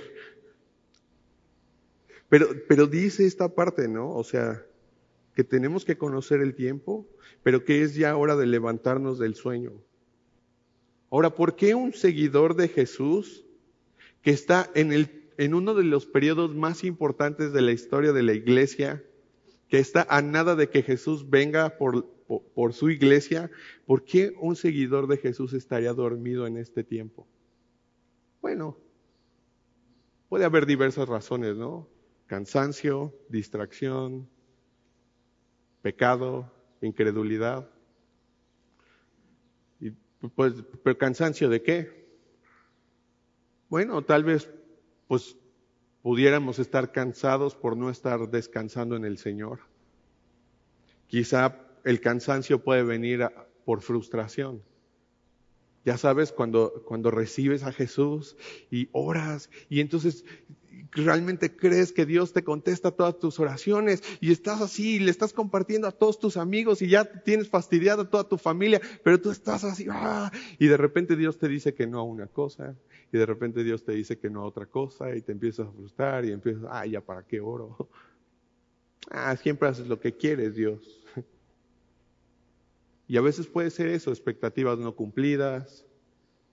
Pero, 2.29 2.49
pero 2.69 2.87
dice 2.87 3.27
esta 3.27 3.49
parte, 3.49 3.89
¿no? 3.89 4.15
O 4.15 4.25
sea, 4.25 4.65
que 5.35 5.45
tenemos 5.45 5.85
que 5.85 5.99
conocer 5.99 6.41
el 6.41 6.55
tiempo, 6.55 7.07
pero 7.43 7.65
que 7.65 7.83
es 7.83 7.95
ya 7.95 8.17
hora 8.17 8.37
de 8.37 8.47
levantarnos 8.47 9.19
del 9.19 9.35
sueño. 9.35 9.73
Ahora, 11.11 11.35
¿por 11.35 11.57
qué 11.57 11.75
un 11.75 11.93
seguidor 11.93 12.57
de 12.57 12.69
Jesús 12.69 13.45
que 14.23 14.31
está 14.31 14.71
en, 14.75 14.93
el, 14.93 15.31
en 15.37 15.55
uno 15.55 15.75
de 15.75 15.85
los 15.85 16.07
periodos 16.07 16.55
más 16.55 16.83
importantes 16.83 17.53
de 17.53 17.63
la 17.63 17.73
historia 17.73 18.13
de 18.13 18.23
la 18.23 18.33
iglesia, 18.33 19.05
que 19.75 19.81
está 19.81 20.07
a 20.09 20.23
nada 20.23 20.55
de 20.55 20.69
que 20.69 20.85
Jesús 20.85 21.29
venga 21.29 21.79
por, 21.79 22.07
por, 22.55 22.75
su 22.75 22.91
iglesia, 22.91 23.51
¿por 23.87 24.05
qué 24.05 24.33
un 24.41 24.55
seguidor 24.55 25.09
de 25.09 25.17
Jesús 25.17 25.53
estaría 25.53 25.93
dormido 25.93 26.47
en 26.47 26.59
este 26.59 26.85
tiempo? 26.85 27.27
Bueno, 28.41 28.79
puede 30.29 30.45
haber 30.45 30.67
diversas 30.67 31.09
razones, 31.09 31.57
¿no? 31.57 31.89
Cansancio, 32.27 33.13
distracción, 33.29 34.29
pecado, 35.83 36.53
incredulidad. 36.81 37.69
Y 39.81 39.91
pues, 40.37 40.55
pero 40.85 40.97
cansancio 40.97 41.49
de 41.49 41.63
qué? 41.63 42.07
Bueno, 43.69 44.03
tal 44.03 44.23
vez 44.23 44.49
pues 45.09 45.37
pudiéramos 46.05 46.59
estar 46.59 46.93
cansados 46.93 47.55
por 47.55 47.79
no 47.79 47.89
estar 47.89 48.29
descansando 48.29 48.95
en 48.95 49.07
el 49.07 49.17
Señor. 49.17 49.61
Quizá 51.07 51.57
el 51.83 52.03
cansancio 52.03 52.63
puede 52.63 52.83
venir 52.83 53.27
por 53.65 53.81
frustración. 53.81 54.63
Ya 55.87 55.97
sabes, 55.97 56.31
cuando, 56.31 56.85
cuando 56.87 57.11
recibes 57.11 57.63
a 57.63 57.73
Jesús 57.73 58.37
y 58.71 58.91
oras 58.93 59.49
y 59.71 59.81
entonces 59.81 60.27
realmente 60.91 61.57
crees 61.57 61.91
que 61.91 62.05
Dios 62.05 62.35
te 62.35 62.45
contesta 62.45 62.91
todas 62.91 63.19
tus 63.19 63.41
oraciones 63.41 64.03
y 64.21 64.31
estás 64.31 64.61
así, 64.61 64.97
y 64.97 64.99
le 64.99 65.11
estás 65.11 65.33
compartiendo 65.33 65.89
a 65.89 65.93
todos 65.93 66.19
tus 66.19 66.37
amigos 66.37 66.83
y 66.83 66.89
ya 66.89 67.23
tienes 67.23 67.49
fastidiado 67.49 68.03
a 68.03 68.11
toda 68.11 68.29
tu 68.29 68.37
familia, 68.37 68.79
pero 69.03 69.19
tú 69.19 69.31
estás 69.31 69.65
así, 69.65 69.87
¡ah! 69.91 70.31
y 70.59 70.67
de 70.67 70.77
repente 70.77 71.17
Dios 71.17 71.39
te 71.39 71.49
dice 71.49 71.73
que 71.73 71.87
no 71.87 72.01
a 72.01 72.03
una 72.03 72.27
cosa 72.27 72.77
y 73.15 73.19
de 73.19 73.27
repente 73.27 73.63
Dios 73.63 73.85
te 73.85 73.93
dice 73.93 74.19
que 74.19 74.29
no 74.29 74.41
a 74.41 74.47
otra 74.47 74.67
cosa 74.67 75.15
y 75.15 75.23
te 75.23 75.31
empiezas 75.31 75.69
a 75.69 75.71
frustrar 75.71 76.25
y 76.25 76.33
empiezas, 76.33 76.65
ah, 76.69 76.85
ya 76.85 77.01
para 77.01 77.23
qué 77.23 77.41
oro. 77.41 77.89
Ah, 79.11 79.37
siempre 79.37 79.69
haces 79.69 79.87
lo 79.87 80.01
que 80.01 80.17
quieres, 80.17 80.55
Dios. 80.55 81.05
Y 83.07 83.19
a 83.19 83.21
veces 83.21 83.47
puede 83.47 83.71
ser 83.71 83.89
eso, 83.89 84.11
expectativas 84.11 84.79
no 84.79 84.97
cumplidas, 84.97 85.85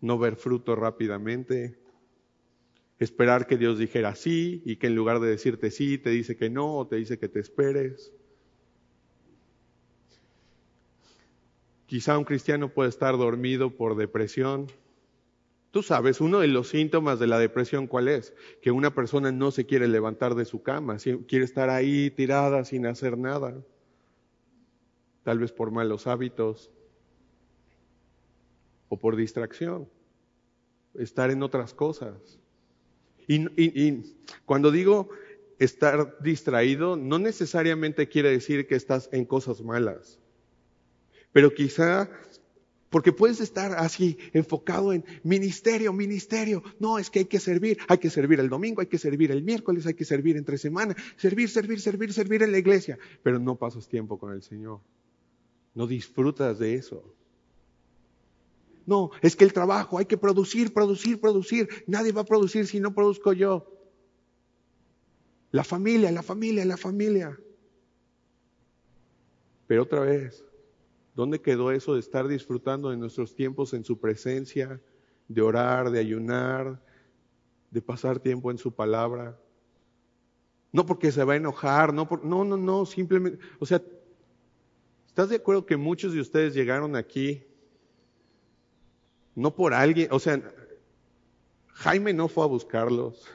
no 0.01 0.20
ver 0.20 0.36
fruto 0.36 0.75
rápidamente, 0.75 1.80
esperar 3.00 3.48
que 3.48 3.58
Dios 3.58 3.80
dijera 3.80 4.15
sí 4.15 4.62
y 4.65 4.75
que 4.75 4.88
en 4.88 4.96
lugar 4.96 5.22
de 5.22 5.30
decirte 5.30 5.72
sí, 5.72 5.98
te 5.98 6.10
dice 6.10 6.36
que 6.36 6.50
no 6.50 6.75
o 6.75 6.88
te 6.88 6.98
dice 6.98 7.18
que 7.18 7.30
te 7.30 7.39
esperes. 7.39 8.12
Quizá 11.86 12.18
un 12.18 12.25
cristiano 12.25 12.74
puede 12.74 12.89
estar 12.89 13.18
dormido 13.18 13.77
por 13.77 13.96
depresión. 13.96 14.68
Tú 15.72 15.82
sabes, 15.84 16.20
uno 16.20 16.40
de 16.40 16.48
los 16.48 16.68
síntomas 16.68 17.18
de 17.18 17.28
la 17.28 17.40
depresión, 17.40 17.88
¿cuál 17.88 18.10
es? 18.10 18.34
Que 18.62 18.72
una 18.72 18.94
persona 18.94 19.32
no 19.32 19.51
se 19.51 19.66
quiere 19.66 19.88
levantar 19.88 20.36
de 20.36 20.44
su 20.44 20.62
cama, 20.62 20.98
quiere 20.98 21.46
estar 21.46 21.70
ahí 21.70 22.12
tirada 22.12 22.66
sin 22.66 22.86
hacer 22.86 23.18
nada. 23.18 23.56
Tal 25.24 25.40
vez 25.40 25.54
por 25.54 25.72
malos 25.72 26.08
hábitos 26.08 26.72
o 28.90 29.00
por 29.00 29.16
distracción, 29.16 29.88
estar 30.96 31.32
en 31.32 31.42
otras 31.42 31.74
cosas. 31.74 32.38
Y, 33.25 34.04
cuando 34.46 34.72
digo 34.72 35.10
estar 35.58 36.18
distraído, 36.22 36.98
no 36.98 37.18
necesariamente 37.18 38.10
quiere 38.10 38.32
decir 38.32 38.68
que 38.68 38.75
estás 38.75 39.08
en 39.13 39.24
cosas 39.24 39.62
malas. 39.62 40.20
Pero 41.32 41.54
quizá, 41.54 42.10
porque 42.91 43.13
puedes 43.13 43.39
estar 43.39 43.71
así 43.74 44.17
enfocado 44.33 44.91
en 44.91 45.05
ministerio, 45.24 45.93
ministerio. 45.93 46.62
No, 46.77 47.00
es 47.00 47.10
que 47.10 47.19
hay 47.19 47.25
que 47.25 47.39
servir. 47.39 47.77
Hay 47.88 48.00
que 48.00 48.10
servir 48.10 48.41
el 48.41 48.50
domingo, 48.50 48.81
hay 48.81 48.88
que 48.88 48.98
servir 48.98 49.31
el 49.31 49.43
miércoles, 49.43 49.88
hay 49.88 49.93
que 49.93 50.03
servir 50.03 50.36
entre 50.36 50.57
semana. 50.57 50.93
Servir, 51.15 51.50
servir, 51.50 51.79
servir, 51.79 52.12
servir 52.12 52.43
en 52.43 52.51
la 52.51 52.57
iglesia. 52.57 53.00
Pero 53.24 53.39
no 53.39 53.55
pasas 53.55 53.88
tiempo 53.88 54.19
con 54.19 54.33
el 54.33 54.43
Señor. 54.43 54.81
No 55.74 55.88
disfrutas 55.88 56.60
de 56.60 56.75
eso. 56.75 57.15
No, 58.86 59.12
es 59.21 59.38
que 59.38 59.45
el 59.45 59.53
trabajo, 59.53 59.98
hay 59.98 60.05
que 60.05 60.17
producir, 60.17 60.74
producir, 60.74 61.21
producir. 61.21 61.69
Nadie 61.88 62.12
va 62.12 62.21
a 62.21 62.25
producir 62.25 62.67
si 62.67 62.81
no 62.81 62.93
produzco 62.93 63.31
yo. 63.31 63.71
La 65.51 65.63
familia, 65.63 66.12
la 66.12 66.24
familia, 66.24 66.65
la 66.65 66.75
familia. 66.75 67.39
Pero 69.67 69.83
otra 69.83 70.01
vez, 70.01 70.43
¿dónde 71.15 71.41
quedó 71.41 71.72
eso 71.72 71.94
de 71.94 72.00
estar 72.00 72.27
disfrutando 72.27 72.89
de 72.89 72.98
nuestros 72.98 73.36
tiempos 73.36 73.74
en 73.74 73.84
su 73.84 74.00
presencia, 74.00 74.82
de 75.27 75.41
orar, 75.41 75.91
de 75.91 76.00
ayunar, 76.00 76.82
de 77.70 77.82
pasar 77.82 78.20
tiempo 78.20 78.51
en 78.51 78.58
su 78.58 78.74
palabra? 78.74 79.39
No 80.72 80.86
porque 80.86 81.12
se 81.12 81.24
va 81.24 81.34
a 81.34 81.38
enojar, 81.38 81.94
no, 81.94 82.08
no, 82.24 82.46
no, 82.46 82.58
no, 82.58 82.86
simplemente, 82.86 83.39
o 83.60 83.65
sea, 83.65 83.82
¿estás 85.08 85.30
de 85.30 85.36
acuerdo 85.36 85.65
que 85.65 85.77
muchos 85.77 86.13
de 86.13 86.22
ustedes 86.22 86.53
llegaron 86.53 86.96
aquí 86.96 87.46
no 89.36 89.56
por 89.56 89.74
alguien, 89.74 90.10
o 90.12 90.20
sea, 90.20 90.41
Jaime 91.68 92.13
no 92.13 92.27
fue 92.27 92.44
a 92.44 92.48
buscarlos. 92.48 93.25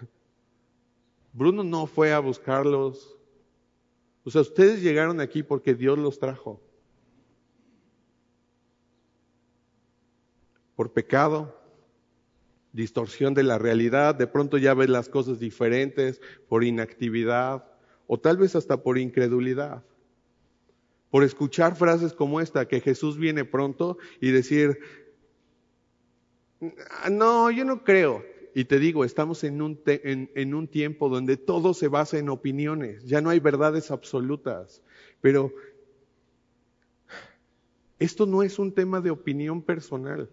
Bruno 1.33 1.65
no 1.65 1.87
fue 1.87 2.13
a 2.13 2.19
buscarlos. 2.19 3.17
O 4.25 4.31
sea, 4.31 4.43
ustedes 4.43 4.83
llegaron 4.83 5.21
aquí 5.21 5.43
porque 5.43 5.75
Dios 5.75 5.99
los 5.99 6.19
trajo. 6.19 6.61
Por 10.77 10.93
pecado, 10.93 11.59
distorsión 12.73 13.35
de 13.35 13.43
la 13.43 13.59
realidad, 13.59 14.15
de 14.15 14.27
pronto 14.27 14.59
ya 14.59 14.75
ves 14.75 14.91
las 14.91 15.09
cosas 15.09 15.41
diferentes, 15.41 16.21
por 16.49 16.63
inactividad, 16.63 17.65
o 18.07 18.21
tal 18.21 18.37
vez 18.37 18.55
hasta 18.55 18.83
por 18.83 18.99
incredulidad. 18.99 19.83
Por 21.11 21.25
escuchar 21.25 21.75
frases 21.75 22.13
como 22.13 22.41
esta, 22.41 22.69
que 22.69 22.81
Jesús 22.81 23.17
viene 23.17 23.45
pronto 23.45 23.97
y 24.21 24.31
decir, 24.31 24.79
no, 27.11 27.51
yo 27.51 27.65
no 27.65 27.83
creo. 27.83 28.25
Y 28.55 28.65
te 28.65 28.79
digo, 28.79 29.05
estamos 29.05 29.45
en 29.45 29.61
un, 29.61 29.81
en, 29.87 30.55
un 30.55 30.69
tiempo 30.69 31.09
donde 31.09 31.37
todo 31.37 31.75
se 31.75 31.89
basa 31.89 32.19
en 32.19 32.31
opiniones, 32.31 33.05
ya 33.05 33.21
no 33.21 33.31
hay 33.31 33.39
verdades 33.39 33.91
absolutas. 33.91 34.83
Pero 35.21 35.53
esto 37.99 38.27
no 38.27 38.43
es 38.43 38.59
un 38.59 38.73
tema 38.73 39.01
de 39.01 39.11
opinión 39.11 39.63
personal. 39.63 40.31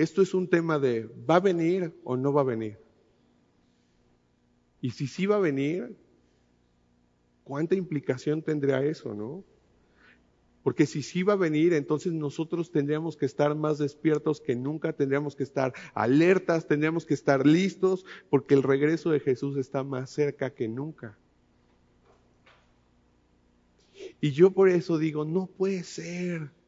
Esto 0.00 0.22
es 0.22 0.32
un 0.32 0.48
tema 0.48 0.78
de, 0.78 1.10
¿va 1.28 1.36
a 1.36 1.40
venir 1.40 1.92
o 2.04 2.16
no 2.16 2.32
va 2.32 2.40
a 2.40 2.44
venir? 2.44 2.78
Y 4.80 4.92
si 4.92 5.06
sí 5.06 5.26
va 5.26 5.36
a 5.36 5.40
venir, 5.40 5.94
¿cuánta 7.44 7.74
implicación 7.74 8.40
tendrá 8.40 8.82
eso, 8.82 9.14
no? 9.14 9.44
Porque 10.62 10.86
si 10.86 11.02
sí 11.02 11.22
va 11.22 11.34
a 11.34 11.36
venir, 11.36 11.74
entonces 11.74 12.14
nosotros 12.14 12.70
tendríamos 12.70 13.14
que 13.14 13.26
estar 13.26 13.54
más 13.54 13.76
despiertos 13.76 14.40
que 14.40 14.56
nunca, 14.56 14.94
tendríamos 14.94 15.36
que 15.36 15.42
estar 15.42 15.74
alertas, 15.92 16.66
tendríamos 16.66 17.04
que 17.04 17.12
estar 17.12 17.46
listos, 17.46 18.06
porque 18.30 18.54
el 18.54 18.62
regreso 18.62 19.10
de 19.10 19.20
Jesús 19.20 19.58
está 19.58 19.84
más 19.84 20.08
cerca 20.08 20.48
que 20.48 20.66
nunca. 20.66 21.18
Y 24.18 24.30
yo 24.30 24.50
por 24.50 24.70
eso 24.70 24.96
digo, 24.96 25.26
no 25.26 25.44
puede 25.44 25.82
ser. 25.82 26.58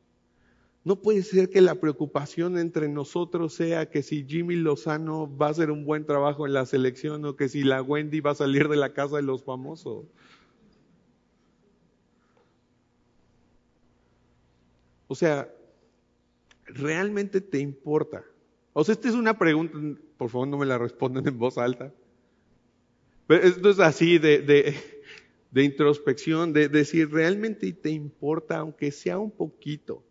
No 0.85 0.97
puede 0.97 1.23
ser 1.23 1.49
que 1.49 1.61
la 1.61 1.77
preocupación 1.77 2.59
entre 2.59 2.89
nosotros 2.89 3.55
sea 3.55 3.89
que 3.89 4.03
si 4.03 4.25
Jimmy 4.25 4.57
Lozano 4.57 5.31
va 5.37 5.47
a 5.47 5.51
hacer 5.51 5.71
un 5.71 5.85
buen 5.85 6.05
trabajo 6.05 6.45
en 6.45 6.55
la 6.55 6.67
selección 6.67 7.25
o 7.25 7.37
que 7.37 7.49
si 7.49 7.63
la 7.63 7.83
Wendy 7.83 8.21
va 8.21 8.33
a 8.33 8.35
salir 8.35 8.69
de 8.69 8.77
la 8.77 8.93
casa 8.93 9.17
de 9.17 9.23
los 9.23 9.45
famosos. 9.45 10.07
O 15.07 15.15
sea, 15.15 15.55
¿realmente 16.65 17.41
te 17.41 17.61
importa? 17.61 18.25
O 18.73 18.83
sea, 18.83 18.95
esta 18.95 19.09
es 19.09 19.15
una 19.15 19.39
pregunta, 19.39 19.79
por 20.17 20.31
favor 20.31 20.49
no 20.49 20.59
me 20.59 20.67
la 20.67 20.79
respondan 20.79 21.29
en 21.29 21.39
voz 21.39 21.59
alta. 21.59 21.93
Pero 23.29 23.45
esto 23.45 23.71
es 23.71 23.79
así 23.79 24.19
de, 24.19 24.41
de 25.53 25.63
introspección, 25.63 26.53
de 26.53 26.69
decir, 26.69 27.13
¿realmente 27.13 27.73
te 27.73 27.91
importa, 27.91 28.59
aunque 28.59 28.91
sea 28.91 29.19
un 29.19 29.31
poquito, 29.31 30.03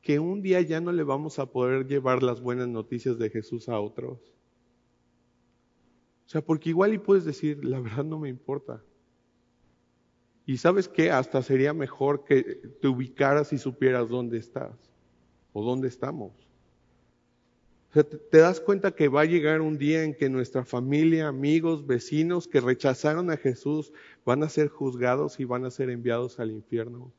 que 0.00 0.18
un 0.18 0.42
día 0.42 0.60
ya 0.60 0.80
no 0.80 0.92
le 0.92 1.02
vamos 1.02 1.38
a 1.38 1.46
poder 1.46 1.86
llevar 1.86 2.22
las 2.22 2.40
buenas 2.40 2.68
noticias 2.68 3.18
de 3.18 3.30
Jesús 3.30 3.68
a 3.68 3.80
otros? 3.80 4.18
O 6.26 6.30
sea, 6.30 6.42
porque 6.42 6.70
igual 6.70 6.92
y 6.92 6.98
puedes 6.98 7.24
decir, 7.24 7.64
la 7.64 7.80
verdad 7.80 8.04
no 8.04 8.18
me 8.18 8.28
importa. 8.28 8.82
Y 10.44 10.56
sabes 10.58 10.88
qué, 10.88 11.10
hasta 11.10 11.42
sería 11.42 11.72
mejor 11.72 12.24
que 12.24 12.42
te 12.80 12.88
ubicaras 12.88 13.52
y 13.52 13.58
supieras 13.58 14.08
dónde 14.08 14.38
estás 14.38 14.74
o 15.52 15.62
dónde 15.62 15.88
estamos. 15.88 16.32
O 17.90 17.92
sea, 17.94 18.02
te, 18.04 18.38
das 18.38 18.60
cuenta 18.60 18.92
que 18.92 19.08
va 19.08 19.22
a 19.22 19.26
llegar 19.26 19.62
un 19.62 19.78
día 19.78 20.04
en 20.04 20.14
que 20.14 20.28
nuestra 20.28 20.64
familia, 20.64 21.28
amigos, 21.28 21.86
vecinos 21.86 22.46
que 22.46 22.60
rechazaron 22.60 23.30
a 23.30 23.38
Jesús 23.38 23.92
van 24.24 24.42
a 24.42 24.48
ser 24.48 24.68
juzgados 24.68 25.40
y 25.40 25.44
van 25.44 25.64
a 25.64 25.70
ser 25.70 25.88
enviados 25.88 26.38
al 26.38 26.50
infierno. 26.50 27.12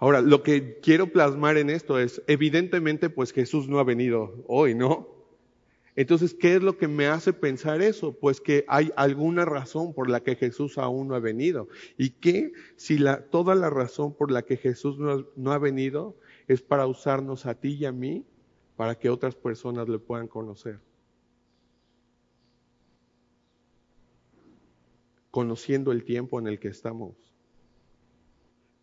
Ahora, 0.00 0.22
lo 0.22 0.42
que 0.42 0.78
quiero 0.80 1.12
plasmar 1.12 1.58
en 1.58 1.68
esto 1.68 1.98
es, 1.98 2.22
evidentemente, 2.26 3.10
pues 3.10 3.32
Jesús 3.32 3.68
no 3.68 3.78
ha 3.78 3.84
venido 3.84 4.42
hoy, 4.46 4.74
¿no? 4.74 5.08
Entonces, 5.94 6.32
¿qué 6.32 6.54
es 6.54 6.62
lo 6.62 6.78
que 6.78 6.88
me 6.88 7.06
hace 7.06 7.34
pensar 7.34 7.82
eso? 7.82 8.14
Pues 8.14 8.40
que 8.40 8.64
hay 8.66 8.90
alguna 8.96 9.44
razón 9.44 9.92
por 9.92 10.08
la 10.08 10.20
que 10.20 10.36
Jesús 10.36 10.78
aún 10.78 11.08
no 11.08 11.14
ha 11.14 11.20
venido. 11.20 11.68
Y 11.98 12.10
que 12.10 12.52
si 12.76 12.96
la, 12.96 13.26
toda 13.26 13.54
la 13.54 13.68
razón 13.68 14.14
por 14.14 14.30
la 14.30 14.40
que 14.40 14.56
Jesús 14.56 14.98
no, 14.98 15.26
no 15.36 15.52
ha 15.52 15.58
venido 15.58 16.16
es 16.48 16.62
para 16.62 16.86
usarnos 16.86 17.44
a 17.44 17.54
ti 17.54 17.74
y 17.74 17.84
a 17.84 17.92
mí 17.92 18.24
para 18.76 18.98
que 18.98 19.10
otras 19.10 19.34
personas 19.34 19.86
le 19.86 19.98
puedan 19.98 20.28
conocer. 20.28 20.80
Conociendo 25.30 25.92
el 25.92 26.04
tiempo 26.04 26.40
en 26.40 26.46
el 26.46 26.58
que 26.58 26.68
estamos. 26.68 27.29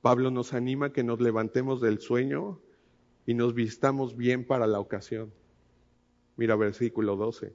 Pablo 0.07 0.31
nos 0.31 0.53
anima 0.53 0.93
que 0.93 1.03
nos 1.03 1.19
levantemos 1.19 1.81
del 1.81 1.99
sueño 1.99 2.61
y 3.25 3.33
nos 3.33 3.53
vistamos 3.53 4.15
bien 4.15 4.45
para 4.45 4.65
la 4.65 4.79
ocasión. 4.79 5.33
Mira 6.37 6.55
versículo 6.55 7.17
12. 7.17 7.53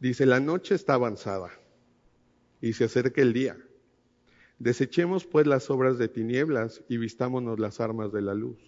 Dice, 0.00 0.26
la 0.26 0.40
noche 0.40 0.74
está 0.74 0.94
avanzada 0.94 1.52
y 2.60 2.72
se 2.72 2.82
acerca 2.86 3.22
el 3.22 3.32
día. 3.32 3.56
Desechemos 4.58 5.24
pues 5.24 5.46
las 5.46 5.70
obras 5.70 5.96
de 5.96 6.08
tinieblas 6.08 6.82
y 6.88 6.96
vistámonos 6.96 7.60
las 7.60 7.78
armas 7.78 8.10
de 8.10 8.22
la 8.22 8.34
luz. 8.34 8.58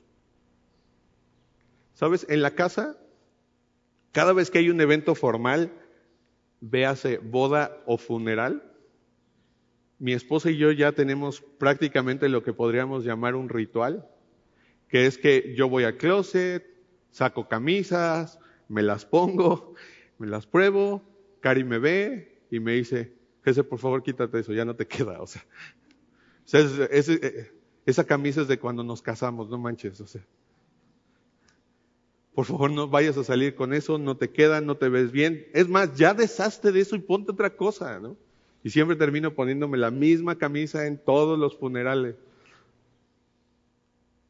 ¿Sabes? 1.95 2.27
En 2.29 2.43
la 2.43 2.53
casa, 2.53 2.97
cada 4.13 4.35
vez 4.35 4.53
que 4.53 4.59
hay 4.59 4.71
un 4.71 4.81
evento 4.81 5.17
formal, 5.17 5.73
véase 6.61 7.19
boda 7.19 7.83
o 7.87 7.99
funeral, 7.99 8.71
mi 10.05 10.13
esposa 10.13 10.51
y 10.51 10.59
yo 10.59 10.71
ya 10.71 10.93
tenemos 10.93 11.41
prácticamente 11.57 12.29
lo 12.29 12.43
que 12.43 12.53
podríamos 12.53 13.07
llamar 13.07 13.35
un 13.35 13.49
ritual 13.49 14.07
que 14.87 15.07
es 15.07 15.17
que 15.17 15.55
yo 15.57 15.71
voy 15.71 15.85
al 15.85 15.97
closet, 15.97 16.63
saco 17.11 17.49
camisas, 17.49 18.39
me 18.69 18.83
las 18.83 19.07
pongo, 19.07 19.73
me 20.19 20.27
las 20.27 20.47
pruebo, 20.47 21.03
Cari 21.41 21.65
me 21.65 21.79
ve 21.79 22.39
y 22.51 22.61
me 22.61 22.73
dice, 22.73 23.15
Jesse, 23.47 23.65
por 23.65 23.79
favor 23.79 24.03
quítate 24.03 24.41
eso, 24.41 24.53
ya 24.53 24.67
no 24.67 24.77
te 24.77 24.87
queda, 24.89 25.23
o 25.23 25.27
sea, 25.27 25.43
eh, 26.53 27.53
esa 27.87 28.05
camisa 28.05 28.43
es 28.43 28.49
de 28.49 28.59
cuando 28.59 28.85
nos 28.85 29.01
casamos, 29.01 29.49
no 29.49 29.57
manches, 29.57 30.03
o 30.03 30.07
sea. 30.07 30.27
Por 32.35 32.45
favor, 32.45 32.71
no 32.71 32.89
vayas 32.89 33.17
a 33.17 33.25
salir 33.25 33.55
con 33.55 33.73
eso, 33.73 33.97
no 33.97 34.19
te 34.19 34.29
queda, 34.29 34.61
no 34.61 34.77
te 34.77 34.91
ves 34.91 35.13
bien. 35.13 35.47
Es 35.55 35.69
más, 35.69 35.95
ya 35.97 36.13
deshazte 36.13 36.73
de 36.73 36.81
eso 36.81 36.95
y 36.95 36.99
ponte 36.99 37.33
otra 37.33 37.57
cosa, 37.57 38.01
¿no? 38.01 38.19
Y 38.65 38.71
siempre 38.71 38.97
termino 38.97 39.35
poniéndome 39.35 39.77
la 39.77 39.91
misma 39.91 40.39
camisa 40.39 40.87
en 40.87 40.97
todos 40.97 41.39
los 41.39 41.57
funerales. 41.57 42.17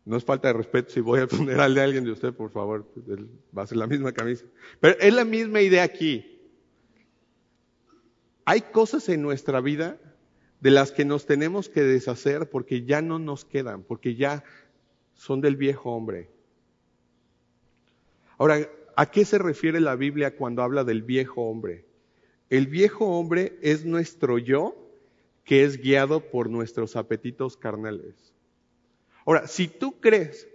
No 0.05 0.17
es 0.17 0.25
falta 0.25 0.49
de 0.49 0.55
respeto 0.55 0.91
si 0.91 1.01
voy 1.01 1.21
al 1.21 1.29
funeral 1.31 1.75
de 1.75 1.81
alguien 1.81 2.05
de 2.05 2.11
usted, 2.11 2.35
por 2.35 2.51
favor, 2.51 2.85
pues, 2.85 3.21
va 3.57 3.63
a 3.63 3.67
ser 3.69 3.79
la 3.79 3.87
misma 3.87 4.13
camisa. 4.13 4.45
Pero 4.81 4.99
es 4.99 5.15
la 5.15 5.25
misma 5.25 5.61
idea 5.63 5.85
aquí. 5.85 6.43
Hay 8.45 8.61
cosas 8.61 9.09
en 9.09 9.23
nuestra 9.23 9.61
vida 9.61 9.99
de 10.61 10.71
las 10.73 10.91
que 10.91 11.05
nos 11.05 11.27
tenemos 11.27 11.69
que 11.69 11.83
deshacer 11.83 12.51
porque 12.51 12.85
ya 12.85 13.01
no 13.03 13.21
nos 13.21 13.45
quedan, 13.45 13.85
porque 13.85 14.17
ya 14.17 14.43
son 15.15 15.41
del 15.41 15.55
viejo 15.57 15.93
hombre. 15.93 16.29
Ahora, 18.37 18.69
¿a 18.97 19.11
qué 19.11 19.25
se 19.25 19.39
refiere 19.39 19.81
la 19.81 19.95
Biblia 19.95 20.35
cuando 20.35 20.63
habla 20.63 20.83
del 20.83 21.03
viejo 21.03 21.43
hombre? 21.43 21.85
El 22.55 22.69
viejo 22.69 23.07
hombre 23.07 23.59
es 23.63 23.85
nuestro 23.85 24.39
yo 24.39 24.77
que 25.43 25.65
es 25.65 25.77
guiado 25.77 26.21
por 26.21 26.49
nuestros 26.49 26.95
apetitos 26.95 27.57
carnales. 27.57 28.15
Ahora, 29.27 29.49
si 29.49 29.67
tú 29.67 29.99
crees 29.99 30.47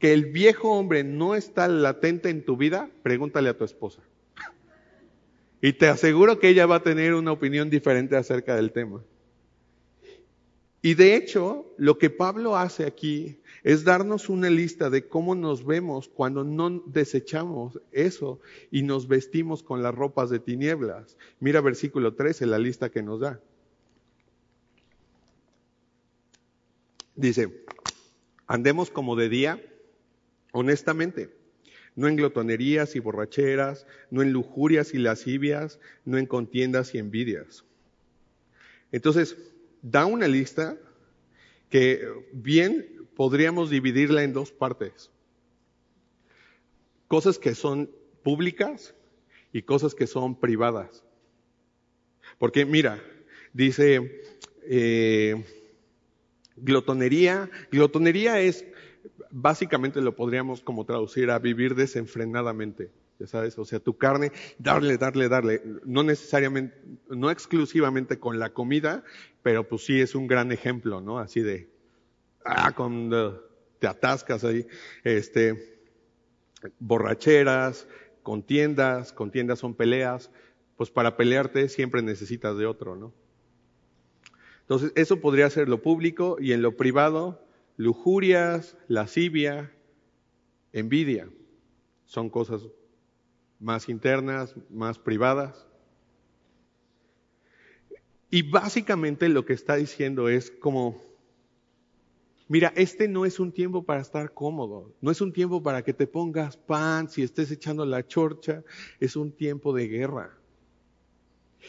que 0.00 0.14
el 0.14 0.32
viejo 0.32 0.72
hombre 0.72 1.04
no 1.04 1.36
está 1.36 1.68
latente 1.68 2.28
en 2.28 2.44
tu 2.44 2.56
vida, 2.56 2.90
pregúntale 3.04 3.50
a 3.50 3.56
tu 3.56 3.62
esposa. 3.62 4.02
Y 5.60 5.74
te 5.74 5.86
aseguro 5.86 6.40
que 6.40 6.48
ella 6.48 6.66
va 6.66 6.76
a 6.76 6.82
tener 6.82 7.14
una 7.14 7.30
opinión 7.30 7.70
diferente 7.70 8.16
acerca 8.16 8.56
del 8.56 8.72
tema. 8.72 9.00
Y 10.82 10.94
de 10.94 11.14
hecho, 11.14 11.72
lo 11.78 11.96
que 11.96 12.10
Pablo 12.10 12.56
hace 12.56 12.84
aquí 12.84 13.38
es 13.62 13.84
darnos 13.84 14.28
una 14.28 14.50
lista 14.50 14.90
de 14.90 15.06
cómo 15.06 15.36
nos 15.36 15.64
vemos 15.64 16.08
cuando 16.08 16.42
no 16.42 16.82
desechamos 16.86 17.80
eso 17.92 18.40
y 18.72 18.82
nos 18.82 19.06
vestimos 19.06 19.62
con 19.62 19.82
las 19.82 19.94
ropas 19.94 20.28
de 20.28 20.40
tinieblas. 20.40 21.16
Mira 21.38 21.60
versículo 21.60 22.14
13, 22.14 22.46
la 22.46 22.58
lista 22.58 22.90
que 22.90 23.02
nos 23.02 23.20
da. 23.20 23.40
Dice, 27.14 27.62
Andemos 28.52 28.90
como 28.90 29.16
de 29.16 29.30
día, 29.30 29.62
honestamente, 30.52 31.34
no 31.96 32.06
en 32.06 32.16
glotonerías 32.16 32.96
y 32.96 32.98
borracheras, 32.98 33.86
no 34.10 34.20
en 34.20 34.34
lujurias 34.34 34.92
y 34.92 34.98
lascivias, 34.98 35.80
no 36.04 36.18
en 36.18 36.26
contiendas 36.26 36.94
y 36.94 36.98
envidias. 36.98 37.64
Entonces, 38.90 39.38
da 39.82 40.06
una 40.06 40.28
lista 40.28 40.78
que 41.68 42.06
bien 42.32 43.08
podríamos 43.16 43.70
dividirla 43.70 44.22
en 44.22 44.32
dos 44.32 44.52
partes. 44.52 45.10
Cosas 47.08 47.38
que 47.38 47.54
son 47.54 47.90
públicas 48.22 48.94
y 49.52 49.62
cosas 49.62 49.94
que 49.94 50.06
son 50.06 50.34
privadas. 50.38 51.04
Porque 52.38 52.64
mira, 52.64 53.02
dice, 53.52 54.22
eh, 54.62 55.44
Glotonería, 56.56 57.50
glotonería 57.70 58.40
es, 58.40 58.64
básicamente 59.30 60.00
lo 60.00 60.14
podríamos 60.14 60.60
como 60.60 60.84
traducir 60.84 61.30
a 61.30 61.38
vivir 61.38 61.74
desenfrenadamente, 61.74 62.90
ya 63.22 63.28
sabes, 63.28 63.56
o 63.56 63.64
sea, 63.64 63.78
tu 63.78 63.96
carne, 63.96 64.32
darle, 64.58 64.98
darle, 64.98 65.28
darle, 65.28 65.62
no 65.84 66.02
necesariamente, 66.02 66.76
no 67.08 67.30
exclusivamente 67.30 68.18
con 68.18 68.40
la 68.40 68.52
comida, 68.52 69.04
pero 69.42 69.68
pues 69.68 69.84
sí 69.84 70.00
es 70.00 70.16
un 70.16 70.26
gran 70.26 70.50
ejemplo, 70.50 71.00
¿no? 71.00 71.20
Así 71.20 71.40
de, 71.40 71.68
ah, 72.44 72.72
cuando 72.74 73.48
te 73.78 73.86
atascas 73.86 74.42
ahí, 74.42 74.66
este, 75.04 75.78
borracheras, 76.80 77.86
contiendas, 78.24 79.12
contiendas 79.12 79.60
son 79.60 79.74
peleas, 79.74 80.32
pues 80.76 80.90
para 80.90 81.16
pelearte 81.16 81.68
siempre 81.68 82.02
necesitas 82.02 82.58
de 82.58 82.66
otro, 82.66 82.96
¿no? 82.96 83.12
Entonces, 84.62 84.92
eso 84.96 85.20
podría 85.20 85.48
ser 85.48 85.68
lo 85.68 85.80
público 85.80 86.38
y 86.40 86.52
en 86.52 86.62
lo 86.62 86.76
privado, 86.76 87.44
lujurias, 87.76 88.76
lascivia, 88.88 89.72
envidia. 90.72 91.28
Son 92.06 92.30
cosas 92.30 92.62
más 93.62 93.88
internas, 93.88 94.54
más 94.68 94.98
privadas. 94.98 95.66
Y 98.28 98.42
básicamente 98.42 99.28
lo 99.28 99.44
que 99.44 99.52
está 99.52 99.76
diciendo 99.76 100.28
es 100.28 100.50
como, 100.50 101.00
mira, 102.48 102.72
este 102.76 103.06
no 103.06 103.24
es 103.24 103.38
un 103.38 103.52
tiempo 103.52 103.84
para 103.84 104.00
estar 104.00 104.32
cómodo, 104.34 104.92
no 105.00 105.10
es 105.10 105.20
un 105.20 105.32
tiempo 105.32 105.62
para 105.62 105.82
que 105.82 105.92
te 105.92 106.06
pongas 106.06 106.56
pants 106.56 107.18
y 107.18 107.22
estés 107.22 107.50
echando 107.50 107.86
la 107.86 108.06
chorcha, 108.06 108.64
es 108.98 109.16
un 109.16 109.32
tiempo 109.32 109.72
de 109.72 109.86
guerra. 109.86 110.36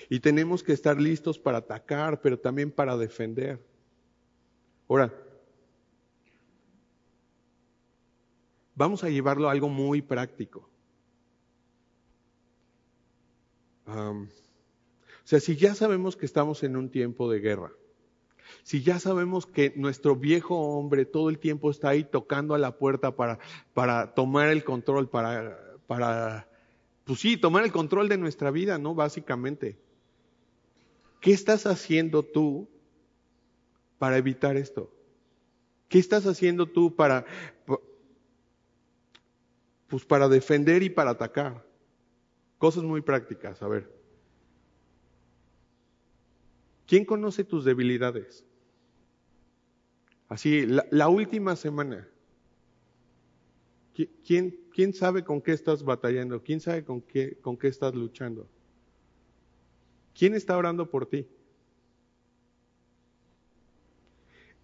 Y 0.10 0.20
tenemos 0.20 0.64
que 0.64 0.74
estar 0.74 1.00
listos 1.00 1.38
para 1.38 1.60
atacar, 1.60 2.22
pero 2.22 2.40
también 2.40 2.72
para 2.72 2.98
defender. 2.98 3.64
Ahora, 4.90 5.14
vamos 8.74 9.04
a 9.04 9.10
llevarlo 9.10 9.48
a 9.48 9.52
algo 9.52 9.70
muy 9.70 10.02
práctico. 10.02 10.73
O 13.96 14.28
sea, 15.24 15.40
si 15.40 15.56
ya 15.56 15.76
sabemos 15.76 16.16
que 16.16 16.26
estamos 16.26 16.64
en 16.64 16.76
un 16.76 16.90
tiempo 16.90 17.30
de 17.32 17.40
guerra, 17.40 17.72
si 18.64 18.82
ya 18.82 19.00
sabemos 19.00 19.46
que 19.46 19.74
nuestro 19.76 20.16
viejo 20.16 20.58
hombre 20.58 21.06
todo 21.06 21.30
el 21.30 21.40
tiempo 21.40 21.72
está 21.72 21.90
ahí 21.90 22.04
tocando 22.04 22.54
a 22.54 22.58
la 22.58 22.78
puerta 22.78 23.16
para, 23.16 23.40
para 23.74 24.14
tomar 24.14 24.50
el 24.50 24.64
control, 24.64 25.10
para, 25.10 25.58
para 25.88 26.48
Pues 27.06 27.20
sí, 27.20 27.38
tomar 27.38 27.64
el 27.64 27.72
control 27.72 28.08
de 28.10 28.18
nuestra 28.18 28.52
vida, 28.52 28.78
¿no? 28.78 28.96
Básicamente. 28.96 29.78
¿Qué 31.20 31.32
estás 31.32 31.66
haciendo 31.66 32.24
tú 32.24 32.68
para 33.98 34.18
evitar 34.18 34.58
esto? 34.58 34.92
¿Qué 35.88 36.00
estás 36.00 36.26
haciendo 36.26 36.66
tú 36.66 36.96
para, 36.96 37.26
pues 39.88 40.06
para 40.06 40.28
defender 40.28 40.84
y 40.84 40.90
para 40.90 41.12
atacar? 41.12 41.66
Cosas 42.64 42.86
muy 42.86 43.02
prácticas, 43.02 43.62
a 43.62 43.68
ver. 43.68 43.92
¿Quién 46.88 47.04
conoce 47.04 47.44
tus 47.44 47.66
debilidades? 47.66 48.46
Así, 50.30 50.66
la, 50.66 51.10
última 51.10 51.58
semana. 51.58 52.08
¿Quién, 53.94 54.58
¿Quién 54.74 54.94
sabe 54.94 55.26
con 55.26 55.42
qué 55.42 55.52
estás 55.52 55.84
batallando? 55.84 56.42
¿Quién 56.42 56.62
sabe 56.62 56.86
con 56.86 57.02
qué, 57.02 57.38
con 57.42 57.58
qué 57.58 57.68
estás 57.68 57.94
luchando? 57.96 58.48
¿Quién 60.18 60.34
está 60.34 60.56
orando 60.56 60.90
por 60.90 61.06
ti? 61.06 61.28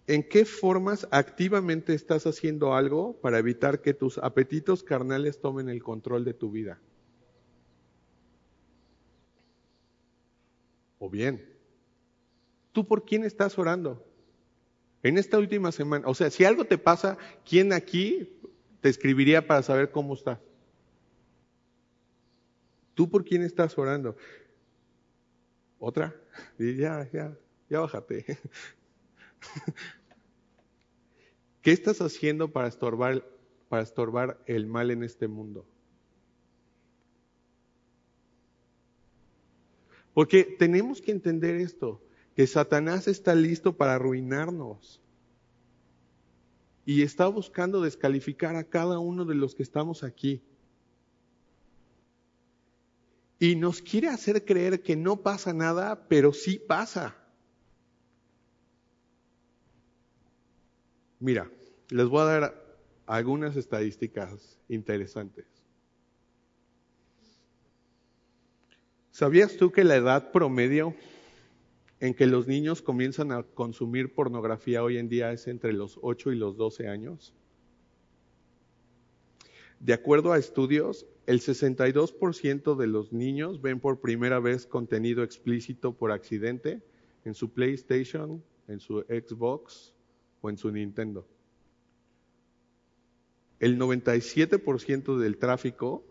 ¿En 0.06 0.26
qué 0.26 0.46
formas 0.46 1.06
activamente 1.10 1.92
estás 1.92 2.26
haciendo 2.26 2.74
algo 2.74 3.20
para 3.20 3.38
evitar 3.38 3.82
que 3.82 3.92
tus 3.92 4.16
apetitos 4.16 4.82
carnales 4.82 5.38
tomen 5.38 5.68
el 5.68 5.82
control 5.82 6.24
de 6.24 6.32
tu 6.32 6.50
vida? 6.50 6.80
O 11.00 11.08
bien, 11.08 11.42
¿tú 12.72 12.86
por 12.86 13.06
quién 13.06 13.24
estás 13.24 13.58
orando? 13.58 14.06
En 15.02 15.16
esta 15.16 15.38
última 15.38 15.72
semana, 15.72 16.06
o 16.06 16.14
sea, 16.14 16.28
si 16.30 16.44
algo 16.44 16.66
te 16.66 16.76
pasa, 16.76 17.16
¿quién 17.48 17.72
aquí 17.72 18.38
te 18.82 18.90
escribiría 18.90 19.46
para 19.46 19.62
saber 19.62 19.90
cómo 19.90 20.12
estás? 20.12 20.38
¿Tú 22.92 23.10
por 23.10 23.24
quién 23.24 23.42
estás 23.42 23.78
orando? 23.78 24.14
¿Otra? 25.78 26.14
Ya, 26.58 27.08
ya, 27.10 27.34
ya 27.70 27.80
bájate. 27.80 28.38
¿Qué 31.62 31.72
estás 31.72 32.02
haciendo 32.02 32.52
para 32.52 32.68
estorbar, 32.68 33.24
para 33.70 33.82
estorbar 33.82 34.38
el 34.44 34.66
mal 34.66 34.90
en 34.90 35.02
este 35.02 35.28
mundo? 35.28 35.66
Porque 40.14 40.44
tenemos 40.44 41.00
que 41.00 41.12
entender 41.12 41.56
esto, 41.56 42.02
que 42.34 42.46
Satanás 42.46 43.08
está 43.08 43.34
listo 43.34 43.76
para 43.76 43.94
arruinarnos. 43.94 45.00
Y 46.84 47.02
está 47.02 47.26
buscando 47.28 47.82
descalificar 47.82 48.56
a 48.56 48.64
cada 48.64 48.98
uno 48.98 49.24
de 49.24 49.34
los 49.34 49.54
que 49.54 49.62
estamos 49.62 50.02
aquí. 50.02 50.42
Y 53.38 53.56
nos 53.56 53.80
quiere 53.80 54.08
hacer 54.08 54.44
creer 54.44 54.82
que 54.82 54.96
no 54.96 55.22
pasa 55.22 55.52
nada, 55.52 56.08
pero 56.08 56.32
sí 56.32 56.58
pasa. 56.58 57.16
Mira, 61.20 61.50
les 61.90 62.08
voy 62.08 62.22
a 62.22 62.24
dar 62.24 62.76
algunas 63.06 63.56
estadísticas 63.56 64.58
interesantes. 64.68 65.59
¿Sabías 69.20 69.58
tú 69.58 69.70
que 69.70 69.84
la 69.84 69.96
edad 69.96 70.32
promedio 70.32 70.94
en 72.00 72.14
que 72.14 72.24
los 72.24 72.46
niños 72.46 72.80
comienzan 72.80 73.32
a 73.32 73.42
consumir 73.42 74.14
pornografía 74.14 74.82
hoy 74.82 74.96
en 74.96 75.10
día 75.10 75.30
es 75.30 75.46
entre 75.46 75.74
los 75.74 75.98
8 76.00 76.32
y 76.32 76.36
los 76.36 76.56
12 76.56 76.88
años? 76.88 77.34
De 79.78 79.92
acuerdo 79.92 80.32
a 80.32 80.38
estudios, 80.38 81.04
el 81.26 81.40
62% 81.42 82.76
de 82.76 82.86
los 82.86 83.12
niños 83.12 83.60
ven 83.60 83.78
por 83.78 84.00
primera 84.00 84.40
vez 84.40 84.64
contenido 84.64 85.22
explícito 85.22 85.92
por 85.92 86.12
accidente 86.12 86.80
en 87.26 87.34
su 87.34 87.52
PlayStation, 87.52 88.42
en 88.68 88.80
su 88.80 89.00
Xbox 89.00 89.92
o 90.40 90.48
en 90.48 90.56
su 90.56 90.70
Nintendo. 90.70 91.28
El 93.58 93.78
97% 93.78 95.18
del 95.18 95.36
tráfico 95.36 96.06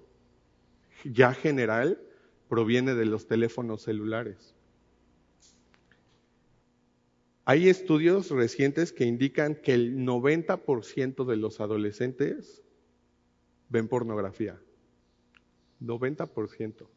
ya 1.04 1.34
general 1.34 2.04
proviene 2.50 2.96
de 2.96 3.06
los 3.06 3.28
teléfonos 3.28 3.84
celulares. 3.84 4.56
Hay 7.46 7.70
estudios 7.70 8.30
recientes 8.30 8.92
que 8.92 9.06
indican 9.06 9.56
que 9.56 9.74
el 9.74 9.98
90% 9.98 11.26
de 11.26 11.36
los 11.38 11.62
adolescentes 11.62 12.64
ven 13.70 13.88
pornografía. 13.88 14.60
90%. 15.82 16.88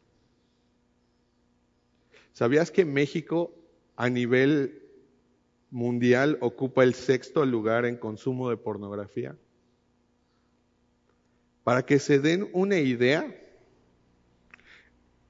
¿Sabías 2.32 2.70
que 2.70 2.84
México 2.84 3.54
a 3.96 4.08
nivel 4.08 4.82
mundial 5.70 6.38
ocupa 6.40 6.82
el 6.82 6.94
sexto 6.94 7.44
lugar 7.46 7.86
en 7.86 7.96
consumo 7.96 8.50
de 8.50 8.56
pornografía? 8.56 9.36
Para 11.62 11.84
que 11.86 11.98
se 11.98 12.18
den 12.18 12.48
una 12.52 12.78
idea, 12.78 13.41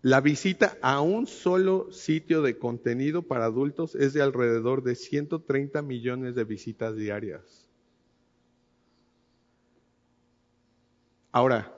la 0.02 0.20
visita 0.20 0.76
a 0.82 1.00
un 1.00 1.28
solo 1.28 1.92
sitio 1.92 2.42
de 2.42 2.58
contenido 2.58 3.22
para 3.22 3.44
adultos 3.44 3.94
es 3.94 4.12
de 4.12 4.20
alrededor 4.20 4.82
de 4.82 4.96
130 4.96 5.80
millones 5.80 6.34
de 6.34 6.42
visitas 6.42 6.96
diarias. 6.96 7.68
Ahora, 11.30 11.72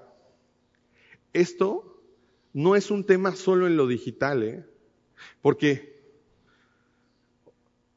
esto 1.35 2.03
no 2.55 2.77
es 2.77 2.91
un 2.91 3.05
tema 3.05 3.37
solo 3.37 3.67
en 3.67 3.77
lo 3.77 3.87
digital, 3.87 4.43
¿eh? 4.43 4.65
Porque, 5.43 6.03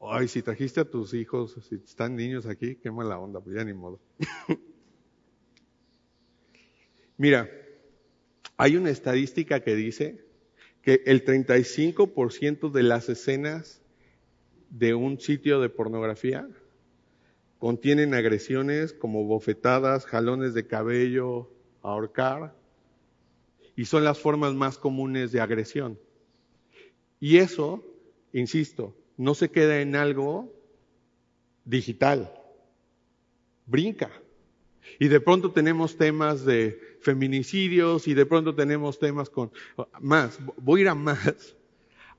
ay, 0.00 0.28
si 0.28 0.42
trajiste 0.42 0.80
a 0.80 0.90
tus 0.90 1.14
hijos, 1.14 1.56
si 1.68 1.76
están 1.76 2.16
niños 2.16 2.44
aquí, 2.44 2.76
qué 2.76 2.90
mala 2.90 3.18
onda, 3.18 3.40
pues 3.40 3.56
ya 3.56 3.64
ni 3.64 3.72
modo. 3.72 3.98
Mira, 7.16 7.50
hay 8.58 8.76
una 8.76 8.90
estadística 8.90 9.60
que 9.60 9.76
dice 9.76 10.18
que 10.82 11.02
el 11.06 11.24
35% 11.24 12.70
de 12.72 12.82
las 12.82 13.08
escenas 13.08 13.80
de 14.68 14.94
un 14.94 15.20
sitio 15.20 15.60
de 15.60 15.68
pornografía 15.68 16.46
contienen 17.58 18.14
agresiones 18.14 18.92
como 18.92 19.24
bofetadas, 19.24 20.06
jalones 20.06 20.54
de 20.54 20.66
cabello, 20.66 21.50
ahorcar, 21.82 22.54
y 23.76 23.84
son 23.84 24.02
las 24.02 24.18
formas 24.18 24.54
más 24.54 24.76
comunes 24.76 25.30
de 25.30 25.40
agresión. 25.40 25.98
Y 27.20 27.38
eso, 27.38 27.84
insisto, 28.32 28.96
no 29.16 29.34
se 29.34 29.50
queda 29.50 29.80
en 29.80 29.94
algo 29.94 30.52
digital, 31.64 32.32
brinca. 33.66 34.10
Y 34.98 35.08
de 35.08 35.20
pronto 35.20 35.52
tenemos 35.52 35.96
temas 35.96 36.44
de 36.44 36.80
feminicidios 37.00 38.08
y 38.08 38.14
de 38.14 38.26
pronto 38.26 38.54
tenemos 38.54 38.98
temas 38.98 39.30
con 39.30 39.50
más, 40.00 40.38
voy 40.56 40.80
a 40.80 40.82
ir 40.82 40.88
a 40.88 40.94
más. 40.94 41.56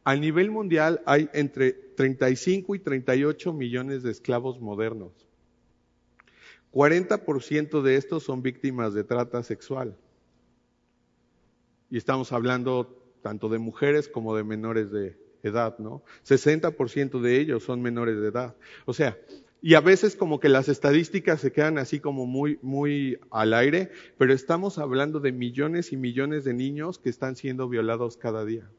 A 0.03 0.15
nivel 0.15 0.49
mundial 0.49 1.01
hay 1.05 1.29
entre 1.33 1.73
35 1.73 2.75
y 2.75 2.79
38 2.79 3.53
millones 3.53 4.03
de 4.03 4.11
esclavos 4.11 4.59
modernos. 4.59 5.11
40% 6.71 7.81
de 7.81 7.95
estos 7.95 8.23
son 8.23 8.41
víctimas 8.41 8.93
de 8.93 9.03
trata 9.03 9.43
sexual. 9.43 9.97
Y 11.89 11.97
estamos 11.97 12.31
hablando 12.31 12.95
tanto 13.21 13.49
de 13.49 13.57
mujeres 13.57 14.07
como 14.07 14.35
de 14.35 14.43
menores 14.43 14.91
de 14.91 15.17
edad, 15.43 15.77
¿no? 15.79 16.03
60% 16.25 17.21
de 17.21 17.39
ellos 17.39 17.63
son 17.63 17.81
menores 17.81 18.19
de 18.19 18.27
edad. 18.27 18.55
O 18.85 18.93
sea, 18.93 19.17
y 19.61 19.73
a 19.73 19.81
veces 19.81 20.15
como 20.15 20.39
que 20.39 20.47
las 20.47 20.69
estadísticas 20.69 21.41
se 21.41 21.51
quedan 21.51 21.77
así 21.77 21.99
como 21.99 22.25
muy, 22.25 22.59
muy 22.61 23.19
al 23.29 23.53
aire, 23.53 23.91
pero 24.17 24.33
estamos 24.33 24.77
hablando 24.77 25.19
de 25.19 25.33
millones 25.33 25.91
y 25.91 25.97
millones 25.97 26.45
de 26.45 26.53
niños 26.53 26.97
que 26.97 27.09
están 27.09 27.35
siendo 27.35 27.67
violados 27.67 28.15
cada 28.15 28.45
día. 28.45 28.69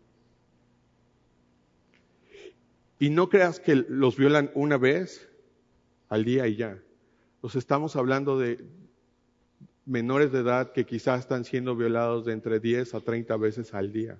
Y 2.99 3.11
no 3.11 3.29
creas 3.29 3.61
que 3.61 3.75
los 3.77 4.16
violan 4.16 4.51
una 4.55 4.79
vez 4.79 5.29
al 6.09 6.25
día 6.25 6.47
y 6.47 6.57
ya. 6.57 6.83
Los 7.43 7.57
estamos 7.57 7.97
hablando 7.97 8.38
de 8.38 8.64
menores 9.85 10.33
de 10.33 10.40
edad 10.40 10.73
que 10.73 10.87
quizás 10.87 11.21
están 11.21 11.45
siendo 11.45 11.77
violados 11.77 12.25
de 12.25 12.33
entre 12.33 12.61
10 12.61 12.95
a 12.95 13.01
30 13.01 13.37
veces 13.37 13.75
al 13.75 13.93
día. 13.93 14.19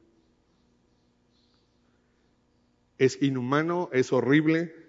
Es 2.99 3.23
inhumano, 3.23 3.89
es 3.93 4.13
horrible, 4.13 4.80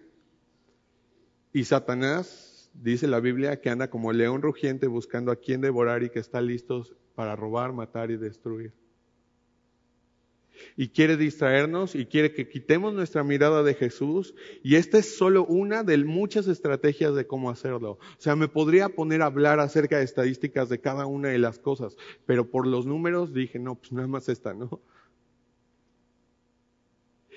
y 1.54 1.64
Satanás, 1.66 2.70
dice 2.74 3.08
la 3.08 3.20
Biblia, 3.20 3.60
que 3.62 3.70
anda 3.70 3.90
como 3.90 4.14
león 4.14 4.42
rugiente 4.42 4.88
buscando 4.88 5.32
a 5.32 5.36
quien 5.36 5.62
devorar 5.62 6.04
y 6.04 6.10
que 6.10 6.20
está 6.20 6.42
listo 6.42 6.86
para 7.16 7.36
robar, 7.36 7.74
matar 7.74 8.12
y 8.12 8.18
destruir. 8.18 8.74
y 10.76 10.90
quiere 10.90 11.18
distraernos 11.18 11.96
y 11.96 12.06
quiere 12.06 12.34
que 12.34 12.48
quitemos 12.48 12.94
nuestra 12.94 13.24
mirada 13.24 13.64
de 13.64 13.74
Jesús. 13.74 14.36
Y 14.64 14.76
esta 14.76 14.98
es 15.00 15.18
solo 15.18 15.46
una 15.46 15.84
de 15.84 15.98
muchas 15.98 16.48
estrategias 16.48 17.16
de 17.16 17.28
cómo 17.28 17.50
hacerlo. 17.50 17.92
O 17.92 18.00
sea, 18.22 18.36
me 18.36 18.48
podría 18.48 18.90
poner 18.90 19.22
a 19.22 19.26
hablar 19.28 19.60
acerca 19.60 19.98
de 19.98 20.04
estadísticas 20.04 20.70
de 20.70 20.80
cada 20.80 21.06
una 21.06 21.30
de 21.30 21.40
las 21.40 21.60
cosas, 21.60 21.96
pero 22.26 22.50
por 22.50 22.68
los 22.68 22.86
números 22.86 23.34
dije, 23.34 23.60
no, 23.60 23.76
pues 23.76 23.92
nada 23.92 24.08
más 24.08 24.30
esta, 24.30 24.54
¿no? 24.54 24.82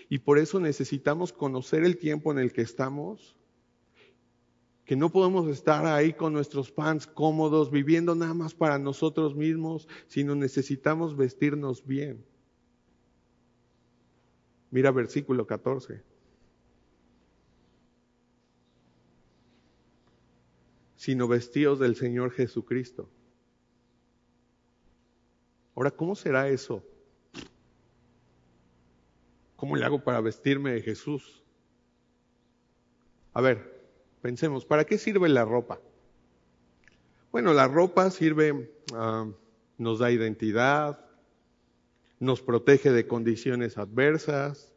Y 0.08 0.18
por 0.18 0.38
eso 0.38 0.60
necesitamos 0.60 1.32
conocer 1.32 1.82
el 1.84 1.96
tiempo 1.96 2.30
en 2.30 2.38
el 2.38 2.52
que 2.52 2.60
estamos, 2.60 3.36
que 4.84 4.96
no 4.96 5.10
podemos 5.10 5.48
estar 5.48 5.86
ahí 5.86 6.12
con 6.12 6.32
nuestros 6.32 6.70
pants 6.70 7.06
cómodos, 7.06 7.70
viviendo 7.70 8.14
nada 8.14 8.34
más 8.34 8.54
para 8.54 8.78
nosotros 8.78 9.34
mismos, 9.34 9.88
sino 10.08 10.34
necesitamos 10.34 11.16
vestirnos 11.16 11.86
bien. 11.86 12.24
Mira 14.70 14.90
versículo 14.90 15.46
14. 15.46 16.02
Sino 20.96 21.28
vestidos 21.28 21.78
del 21.78 21.96
Señor 21.96 22.32
Jesucristo. 22.32 23.08
Ahora, 25.74 25.90
¿cómo 25.90 26.14
será 26.14 26.48
eso? 26.48 26.84
¿Cómo 29.56 29.76
le 29.76 29.84
hago 29.84 30.02
para 30.02 30.20
vestirme 30.20 30.72
de 30.72 30.82
Jesús? 30.82 31.42
A 33.32 33.40
ver, 33.40 33.73
pensemos, 34.24 34.64
¿para 34.64 34.86
qué 34.86 34.96
sirve 34.96 35.28
la 35.28 35.44
ropa? 35.44 35.82
Bueno, 37.30 37.52
la 37.52 37.68
ropa 37.68 38.10
sirve, 38.10 38.52
uh, 38.94 39.34
nos 39.76 39.98
da 39.98 40.10
identidad, 40.10 41.04
nos 42.20 42.40
protege 42.40 42.90
de 42.90 43.06
condiciones 43.06 43.76
adversas, 43.76 44.72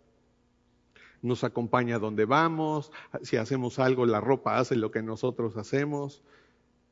nos 1.22 1.46
acompaña 1.46 1.98
donde 1.98 2.26
vamos, 2.26 2.92
si 3.22 3.38
hacemos 3.38 3.80
algo, 3.80 4.06
la 4.06 4.20
ropa 4.20 4.58
hace 4.58 4.76
lo 4.76 4.92
que 4.92 5.02
nosotros 5.02 5.56
hacemos. 5.56 6.22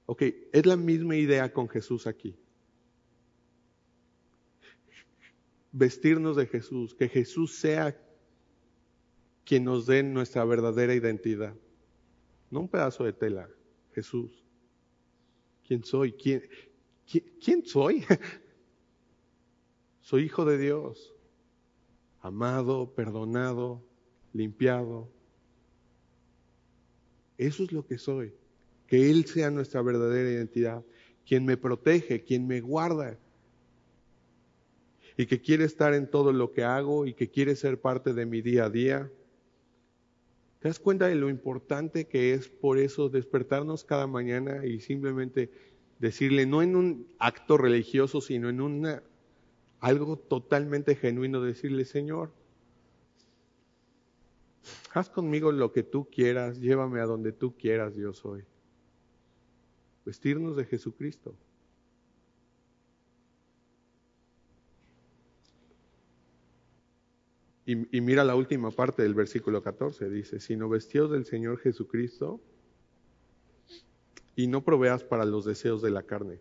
Ok, 0.05 0.23
es 0.53 0.65
la 0.65 0.77
misma 0.77 1.17
idea 1.17 1.51
con 1.51 1.67
Jesús 1.67 2.07
aquí. 2.07 2.37
Vestirnos 5.73 6.37
de 6.37 6.45
Jesús, 6.45 6.95
que 6.95 7.09
Jesús 7.09 7.57
sea 7.57 7.99
quien 9.43 9.65
nos 9.65 9.87
dé 9.87 10.03
nuestra 10.03 10.45
verdadera 10.45 10.93
identidad. 10.93 11.53
No 12.49 12.61
un 12.61 12.67
pedazo 12.67 13.03
de 13.03 13.13
tela, 13.13 13.49
Jesús. 13.93 14.43
¿Quién 15.67 15.83
soy? 15.83 16.13
¿Quién, 16.13 16.43
quién, 17.43 17.65
soy? 17.65 18.03
Soy 20.01 20.25
hijo 20.25 20.45
de 20.45 20.59
Dios, 20.59 21.15
amado, 22.21 22.93
perdonado, 22.93 23.81
limpiado. 24.33 25.09
Eso 27.39 27.63
es 27.63 27.71
lo 27.71 27.87
que 27.87 27.97
soy. 27.97 28.31
Que 28.85 29.09
Él 29.09 29.25
sea 29.25 29.49
nuestra 29.49 29.81
verdadera 29.81 30.29
identidad, 30.29 30.85
quien 31.25 31.43
me 31.43 31.57
protege, 31.57 32.23
quien 32.23 32.45
me 32.45 32.61
guarda 32.61 33.17
y 35.17 35.25
que 35.25 35.41
quiere 35.41 35.63
estar 35.63 35.93
en 35.93 36.09
todo 36.09 36.33
lo 36.33 36.51
que 36.51 36.63
hago 36.63 37.05
y 37.05 37.13
que 37.13 37.29
quiere 37.29 37.55
ser 37.55 37.79
parte 37.79 38.13
de 38.13 38.25
mi 38.25 38.41
día 38.41 38.65
a 38.65 38.69
día. 38.69 39.11
¿Te 40.65 40.69
das 40.69 40.79
cuenta 40.79 41.05
de 41.05 41.13
lo 41.13 41.29
importante 41.29 42.07
que 42.07 42.33
es 42.33 42.49
por 42.49 42.79
eso 42.79 43.07
despertarnos 43.07 43.83
cada 43.83 44.07
mañana 44.07 44.65
y 44.65 44.79
simplemente 44.79 45.51
decirle, 45.99 46.47
no 46.47 46.63
en 46.63 46.75
un 46.75 47.07
acto 47.19 47.55
religioso, 47.55 48.19
sino 48.19 48.49
en 48.49 48.59
una 48.59 49.03
algo 49.79 50.17
totalmente 50.17 50.95
genuino, 50.95 51.39
decirle, 51.39 51.85
Señor, 51.85 52.33
haz 54.91 55.07
conmigo 55.07 55.51
lo 55.51 55.71
que 55.71 55.83
tú 55.83 56.09
quieras, 56.09 56.59
llévame 56.59 56.99
a 56.99 57.05
donde 57.05 57.31
tú 57.31 57.55
quieras, 57.55 57.93
yo 57.93 58.11
soy. 58.11 58.43
Vestirnos 60.03 60.55
de 60.55 60.65
Jesucristo. 60.65 61.35
Y, 67.67 67.99
mira 68.01 68.23
la 68.23 68.35
última 68.35 68.69
parte 68.69 69.01
del 69.01 69.15
versículo 69.15 69.63
14, 69.63 70.07
dice, 70.09 70.39
sino 70.39 70.69
vestidos 70.69 71.11
del 71.11 71.25
Señor 71.25 71.59
Jesucristo 71.59 72.39
y 74.35 74.45
no 74.45 74.63
proveas 74.63 75.03
para 75.03 75.25
los 75.25 75.45
deseos 75.45 75.81
de 75.81 75.89
la 75.89 76.03
carne. 76.03 76.39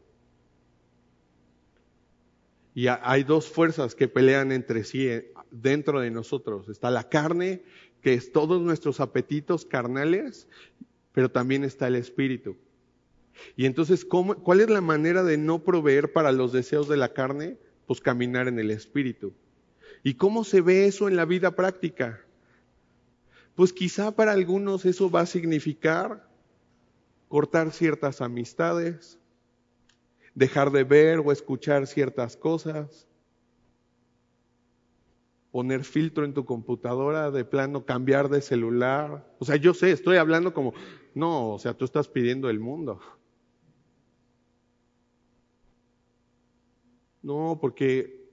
Y 2.75 2.89
hay 2.89 3.25
dos 3.25 3.49
fuerzas 3.49 3.95
que 3.95 4.07
pelean 4.07 4.53
entre 4.53 4.85
sí 4.85 5.09
eh, 5.09 5.33
dentro 5.51 6.01
de 6.01 6.11
nosotros. 6.11 6.69
Está 6.69 6.91
la 6.91 7.09
carne, 7.09 7.63
que 8.03 8.13
es 8.13 8.33
todos 8.33 8.61
nuestros 8.61 9.01
apetitos 9.01 9.65
carnales, 9.65 10.47
pero 11.13 11.31
también 11.31 11.65
está 11.65 11.87
el 11.87 11.95
espíritu. 11.95 12.57
Y 13.57 13.65
entonces, 13.65 14.05
¿cómo, 14.05 14.35
¿cuál 14.35 14.61
es 14.61 14.69
la 14.69 14.83
manera 14.83 15.23
de 15.23 15.39
no 15.39 15.65
proveer 15.65 16.13
para 16.13 16.33
los 16.33 16.53
deseos 16.53 16.87
de 16.89 16.99
la 16.99 17.15
carne? 17.15 17.57
Pues 17.87 18.01
caminar 18.01 18.49
en 18.49 18.59
el 18.59 18.71
espíritu. 18.71 19.33
¿Y 20.05 20.15
cómo 20.15 20.45
se 20.45 20.61
ve 20.61 20.87
eso 20.87 21.09
en 21.09 21.17
la 21.17 21.25
vida 21.25 21.57
práctica? 21.57 22.21
Pues 23.57 23.73
quizá 23.73 24.13
para 24.13 24.33
algunos 24.33 24.85
eso 24.85 25.11
va 25.11 25.23
a 25.23 25.27
significar 25.27 26.29
cortar 27.29 27.73
ciertas 27.73 28.21
amistades, 28.21 29.19
dejar 30.35 30.71
de 30.71 30.85
ver 30.85 31.21
o 31.21 31.33
escuchar 31.33 31.87
ciertas 31.87 32.37
cosas, 32.37 33.09
poner 35.51 35.85
filtro 35.85 36.27
en 36.27 36.35
tu 36.35 36.45
computadora, 36.45 37.31
de 37.31 37.47
plano 37.47 37.87
cambiar 37.87 38.29
de 38.29 38.43
celular. 38.43 39.27
O 39.39 39.47
sea, 39.47 39.57
yo 39.57 39.73
sé, 39.73 39.91
estoy 39.93 40.19
hablando 40.19 40.53
como, 40.53 40.75
no, 41.15 41.53
o 41.53 41.59
sea, 41.59 41.73
tú 41.73 41.87
estás 41.87 42.09
pidiendo 42.09 42.51
el 42.51 42.61
mundo. 42.61 43.01
No, 47.23 47.57
porque, 47.59 48.24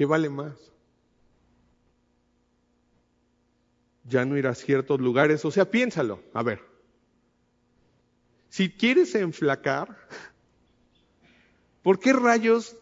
¿qué 0.00 0.06
vale 0.06 0.30
más? 0.30 0.72
Ya 4.04 4.24
no 4.24 4.38
ir 4.38 4.46
a 4.46 4.54
ciertos 4.54 4.98
lugares, 4.98 5.44
o 5.44 5.50
sea, 5.50 5.70
piénsalo, 5.70 6.22
a 6.32 6.42
ver. 6.42 6.62
Si 8.48 8.70
quieres 8.70 9.14
enflacar, 9.14 9.98
¿Por 11.82 11.98
qué 11.98 12.14
rayos 12.14 12.78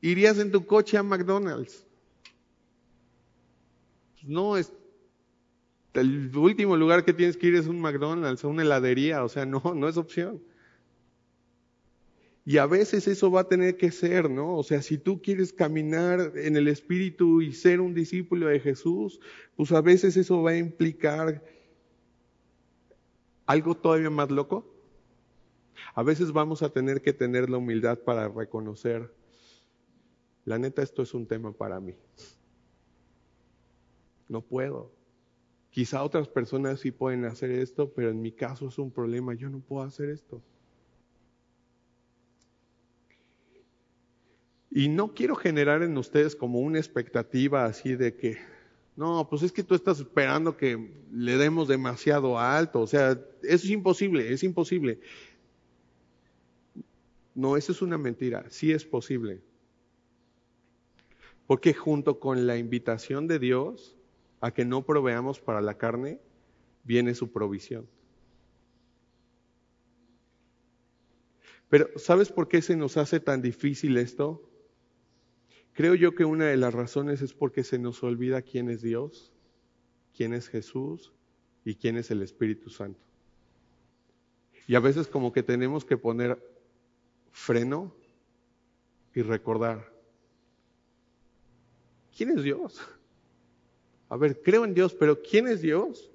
irías 0.00 0.38
en 0.38 0.50
tu 0.50 0.66
coche 0.66 0.98
a 0.98 1.04
McDonald's? 1.04 1.86
Pues 4.14 4.24
no, 4.24 4.56
es 4.56 4.72
el 5.94 6.36
último 6.36 6.76
lugar 6.76 7.04
que 7.04 7.12
tienes 7.12 7.36
que 7.36 7.46
ir 7.46 7.54
es 7.54 7.68
un 7.68 7.80
McDonald's, 7.80 8.42
una 8.42 8.62
heladería, 8.62 9.22
o 9.22 9.28
sea, 9.28 9.46
no, 9.46 9.62
no 9.76 9.88
es 9.88 9.96
opción. 9.96 10.42
Y 12.44 12.58
a 12.58 12.66
veces 12.66 13.06
eso 13.06 13.30
va 13.30 13.42
a 13.42 13.48
tener 13.48 13.76
que 13.76 13.92
ser, 13.92 14.28
¿no? 14.28 14.56
O 14.56 14.64
sea, 14.64 14.82
si 14.82 14.98
tú 14.98 15.22
quieres 15.22 15.52
caminar 15.52 16.32
en 16.34 16.56
el 16.56 16.66
Espíritu 16.66 17.40
y 17.40 17.52
ser 17.52 17.80
un 17.80 17.94
discípulo 17.94 18.48
de 18.48 18.58
Jesús, 18.58 19.20
pues 19.56 19.70
a 19.70 19.80
veces 19.80 20.16
eso 20.16 20.42
va 20.42 20.50
a 20.50 20.56
implicar 20.56 21.44
algo 23.46 23.76
todavía 23.76 24.10
más 24.10 24.30
loco. 24.30 24.68
A 25.94 26.02
veces 26.02 26.32
vamos 26.32 26.62
a 26.62 26.70
tener 26.70 27.00
que 27.02 27.12
tener 27.12 27.48
la 27.48 27.58
humildad 27.58 27.98
para 27.98 28.28
reconocer, 28.28 29.14
la 30.44 30.58
neta, 30.58 30.82
esto 30.82 31.02
es 31.02 31.14
un 31.14 31.26
tema 31.26 31.52
para 31.52 31.78
mí. 31.78 31.94
No 34.28 34.40
puedo. 34.40 34.90
Quizá 35.70 36.02
otras 36.02 36.28
personas 36.28 36.80
sí 36.80 36.90
pueden 36.90 37.24
hacer 37.24 37.50
esto, 37.50 37.92
pero 37.92 38.10
en 38.10 38.20
mi 38.20 38.32
caso 38.32 38.66
es 38.68 38.78
un 38.78 38.90
problema, 38.90 39.34
yo 39.34 39.48
no 39.48 39.60
puedo 39.60 39.86
hacer 39.86 40.08
esto. 40.10 40.42
Y 44.74 44.88
no 44.88 45.12
quiero 45.12 45.36
generar 45.36 45.82
en 45.82 45.98
ustedes 45.98 46.34
como 46.34 46.60
una 46.60 46.78
expectativa 46.78 47.66
así 47.66 47.94
de 47.94 48.16
que, 48.16 48.38
no, 48.96 49.28
pues 49.28 49.42
es 49.42 49.52
que 49.52 49.62
tú 49.62 49.74
estás 49.74 50.00
esperando 50.00 50.56
que 50.56 50.92
le 51.12 51.36
demos 51.36 51.68
demasiado 51.68 52.38
alto, 52.38 52.80
o 52.80 52.86
sea, 52.86 53.10
eso 53.10 53.66
es 53.66 53.70
imposible, 53.70 54.32
es 54.32 54.42
imposible. 54.42 55.00
No, 57.34 57.56
eso 57.56 57.72
es 57.72 57.82
una 57.82 57.98
mentira. 57.98 58.46
Sí 58.48 58.72
es 58.72 58.84
posible. 58.84 59.40
Porque 61.46 61.74
junto 61.74 62.18
con 62.18 62.46
la 62.46 62.56
invitación 62.56 63.26
de 63.26 63.38
Dios 63.38 63.96
a 64.40 64.52
que 64.52 64.64
no 64.64 64.84
proveamos 64.84 65.40
para 65.40 65.60
la 65.60 65.76
carne, 65.76 66.18
viene 66.84 67.14
su 67.14 67.30
provisión. 67.30 67.86
Pero 71.68 71.88
¿sabes 71.96 72.30
por 72.30 72.48
qué 72.48 72.60
se 72.60 72.76
nos 72.76 72.96
hace 72.96 73.20
tan 73.20 73.40
difícil 73.40 73.96
esto? 73.96 74.51
Creo 75.74 75.94
yo 75.94 76.14
que 76.14 76.24
una 76.24 76.46
de 76.46 76.56
las 76.56 76.74
razones 76.74 77.22
es 77.22 77.32
porque 77.32 77.64
se 77.64 77.78
nos 77.78 78.02
olvida 78.02 78.42
quién 78.42 78.68
es 78.68 78.82
Dios, 78.82 79.32
quién 80.14 80.34
es 80.34 80.48
Jesús 80.48 81.12
y 81.64 81.76
quién 81.76 81.96
es 81.96 82.10
el 82.10 82.22
Espíritu 82.22 82.70
Santo. 82.70 83.00
Y 84.66 84.74
a 84.74 84.80
veces 84.80 85.08
como 85.08 85.32
que 85.32 85.42
tenemos 85.42 85.84
que 85.84 85.96
poner 85.96 86.38
freno 87.30 87.94
y 89.14 89.22
recordar. 89.22 89.92
¿quién 92.16 92.30
es 92.30 92.44
Dios? 92.44 92.80
A 94.08 94.16
ver, 94.16 94.40
creo 94.42 94.64
en 94.64 94.74
Dios, 94.74 94.94
pero 94.94 95.20
¿quién 95.22 95.48
es 95.48 95.62
Dios? 95.62 96.10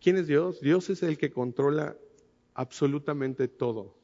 ¿Quién 0.00 0.16
es 0.16 0.26
Dios? 0.26 0.60
Dios 0.60 0.90
es 0.90 1.02
el 1.02 1.18
que 1.18 1.30
controla 1.30 1.96
absolutamente 2.54 3.48
todo. 3.48 3.97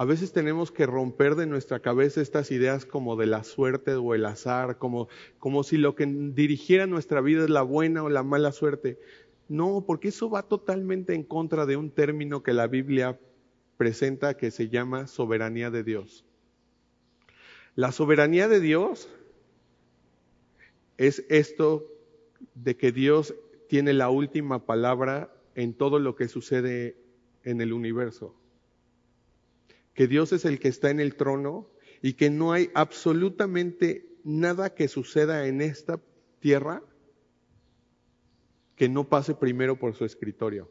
A 0.00 0.06
veces 0.06 0.32
tenemos 0.32 0.72
que 0.72 0.86
romper 0.86 1.34
de 1.34 1.44
nuestra 1.44 1.80
cabeza 1.80 2.22
estas 2.22 2.50
ideas 2.52 2.86
como 2.86 3.16
de 3.16 3.26
la 3.26 3.44
suerte 3.44 3.96
o 3.96 4.14
el 4.14 4.24
azar, 4.24 4.78
como, 4.78 5.08
como 5.38 5.62
si 5.62 5.76
lo 5.76 5.94
que 5.94 6.06
dirigiera 6.06 6.86
nuestra 6.86 7.20
vida 7.20 7.44
es 7.44 7.50
la 7.50 7.60
buena 7.60 8.02
o 8.02 8.08
la 8.08 8.22
mala 8.22 8.50
suerte. 8.52 8.98
No, 9.50 9.84
porque 9.86 10.08
eso 10.08 10.30
va 10.30 10.42
totalmente 10.42 11.12
en 11.12 11.22
contra 11.22 11.66
de 11.66 11.76
un 11.76 11.90
término 11.90 12.42
que 12.42 12.54
la 12.54 12.66
Biblia 12.66 13.20
presenta 13.76 14.38
que 14.38 14.50
se 14.50 14.70
llama 14.70 15.06
soberanía 15.06 15.70
de 15.70 15.84
Dios. 15.84 16.24
La 17.74 17.92
soberanía 17.92 18.48
de 18.48 18.60
Dios 18.60 19.10
es 20.96 21.26
esto 21.28 21.84
de 22.54 22.74
que 22.74 22.90
Dios 22.90 23.34
tiene 23.68 23.92
la 23.92 24.08
última 24.08 24.64
palabra 24.64 25.30
en 25.54 25.74
todo 25.74 25.98
lo 25.98 26.16
que 26.16 26.28
sucede 26.28 26.96
en 27.44 27.60
el 27.60 27.74
universo. 27.74 28.39
Que 30.00 30.08
Dios 30.08 30.32
es 30.32 30.46
el 30.46 30.58
que 30.60 30.68
está 30.68 30.88
en 30.88 30.98
el 30.98 31.14
trono 31.14 31.68
y 32.00 32.14
que 32.14 32.30
no 32.30 32.54
hay 32.54 32.70
absolutamente 32.72 34.08
nada 34.24 34.74
que 34.74 34.88
suceda 34.88 35.46
en 35.46 35.60
esta 35.60 36.00
tierra 36.38 36.82
que 38.76 38.88
no 38.88 39.10
pase 39.10 39.34
primero 39.34 39.78
por 39.78 39.94
su 39.94 40.06
escritorio. 40.06 40.70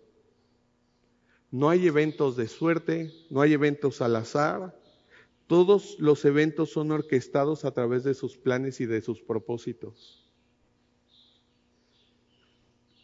No 1.51 1.69
hay 1.69 1.85
eventos 1.85 2.37
de 2.37 2.47
suerte, 2.47 3.13
no 3.29 3.41
hay 3.41 3.53
eventos 3.53 4.01
al 4.01 4.15
azar. 4.15 4.75
Todos 5.45 5.99
los 5.99 6.25
eventos 6.25 6.71
son 6.71 6.91
orquestados 6.91 7.65
a 7.65 7.71
través 7.71 8.03
de 8.03 8.15
sus 8.15 8.35
planes 8.35 8.81
y 8.81 8.87
de 8.87 8.99
sus 8.99 9.21
propósitos. 9.21 10.27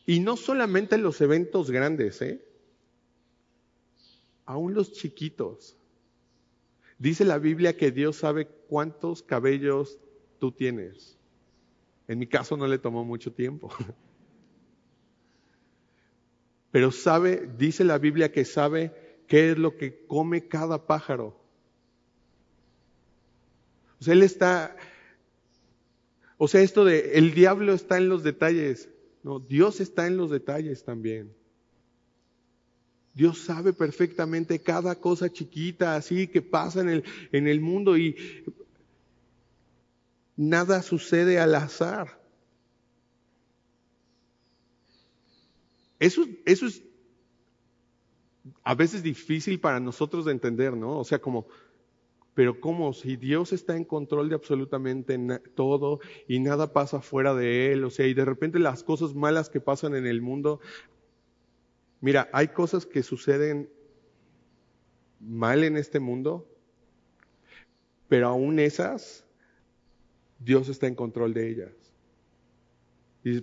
Y 0.08 0.22
no 0.22 0.38
solamente 0.38 0.98
los 0.98 1.22
eventos 1.22 1.70
grandes, 1.70 2.20
¿eh? 2.24 2.44
Aún 4.48 4.74
los 4.74 4.92
chiquitos. 4.92 5.78
Dice 6.98 7.26
la 7.26 7.38
Biblia 7.38 7.76
que 7.76 7.92
Dios 7.92 8.18
sabe 8.18 8.48
cuántos 8.68 9.22
cabellos 9.22 10.00
tú 10.40 10.52
tienes. 10.52 11.18
En 12.08 12.20
mi 12.20 12.28
caso 12.28 12.56
no 12.56 12.68
le 12.68 12.78
tomó 12.78 13.04
mucho 13.04 13.34
tiempo. 13.34 13.70
pero 16.72 16.92
sabe, 16.92 17.50
dice 17.58 17.84
la 17.84 17.98
Biblia 17.98 18.32
que 18.32 18.46
sabe 18.46 19.22
qué 19.28 19.52
es 19.52 19.58
lo 19.58 19.78
que 19.78 20.06
come 20.08 20.48
cada 20.48 20.88
pájaro. 20.88 21.40
O 24.00 24.04
sea, 24.04 24.14
él 24.14 24.24
está, 24.24 24.76
o 26.38 26.48
sea, 26.48 26.62
esto 26.62 26.84
de 26.86 27.18
el 27.18 27.34
diablo 27.34 27.74
está 27.74 27.98
en 27.98 28.10
los 28.10 28.24
detalles. 28.24 28.90
No, 29.24 29.40
Dios 29.40 29.80
está 29.80 30.06
en 30.06 30.18
los 30.18 30.30
detalles 30.30 30.84
también. 30.84 31.34
Dios 33.16 33.40
sabe 33.40 33.72
perfectamente 33.72 34.60
cada 34.60 34.96
cosa 34.96 35.32
chiquita 35.32 35.96
así 35.96 36.28
que 36.28 36.42
pasa 36.42 36.82
en 36.82 36.90
el, 36.90 37.04
en 37.32 37.48
el 37.48 37.62
mundo 37.62 37.98
y 37.98 38.16
nada 40.36 40.82
sucede 40.82 41.40
al 41.40 41.56
azar. 41.56 42.20
Eso, 45.98 46.26
eso 46.46 46.68
es 46.68 46.84
a 48.64 48.76
veces 48.76 49.02
difícil 49.02 49.62
para 49.62 49.80
nosotros 49.80 50.26
de 50.26 50.34
entender, 50.34 50.76
¿no? 50.76 51.00
O 51.00 51.06
sea, 51.06 51.20
como, 51.20 51.48
pero 52.34 52.60
¿cómo? 52.60 52.92
Si 52.92 53.16
Dios 53.16 53.54
está 53.54 53.78
en 53.78 53.86
control 53.86 54.28
de 54.28 54.36
absolutamente 54.36 55.18
todo 55.56 56.02
y 56.28 56.40
nada 56.40 56.74
pasa 56.74 57.02
fuera 57.02 57.34
de 57.34 57.72
Él, 57.72 57.86
o 57.86 57.90
sea, 57.90 58.08
y 58.08 58.14
de 58.14 58.26
repente 58.26 58.60
las 58.60 58.84
cosas 58.84 59.16
malas 59.16 59.50
que 59.50 59.62
pasan 59.62 59.96
en 59.96 60.06
el 60.06 60.22
mundo, 60.22 60.60
mira, 62.06 62.30
hay 62.32 62.50
cosas 62.50 62.86
que 62.86 63.04
suceden 63.04 63.70
mal 65.20 65.64
en 65.64 65.76
este 65.76 66.00
mundo, 66.00 66.48
pero 68.08 68.28
aún 68.28 68.60
esas, 68.60 69.26
Dios 70.40 70.70
está 70.70 70.88
en 70.88 70.96
control 70.96 71.34
de 71.34 71.50
ellas 71.50 71.86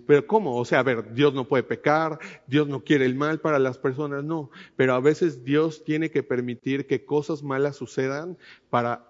pero 0.07 0.27
¿cómo? 0.27 0.57
O 0.57 0.64
sea, 0.64 0.79
a 0.79 0.85
ver, 0.85 1.12
Dios 1.12 1.35
no 1.35 1.48
puede 1.48 1.64
pecar, 1.64 2.20
Dios 2.46 2.68
no 2.68 2.85
quiere 2.85 3.05
el 3.05 3.16
mal 3.16 3.40
para 3.40 3.59
las 3.59 3.79
personas, 3.79 4.22
no. 4.22 4.51
Pero 4.77 4.94
a 4.94 5.01
veces 5.01 5.44
Dios 5.44 5.83
tiene 5.83 6.11
que 6.11 6.22
permitir 6.22 6.87
que 6.87 7.05
cosas 7.05 7.42
malas 7.42 7.77
sucedan 7.77 8.38
para 8.70 9.05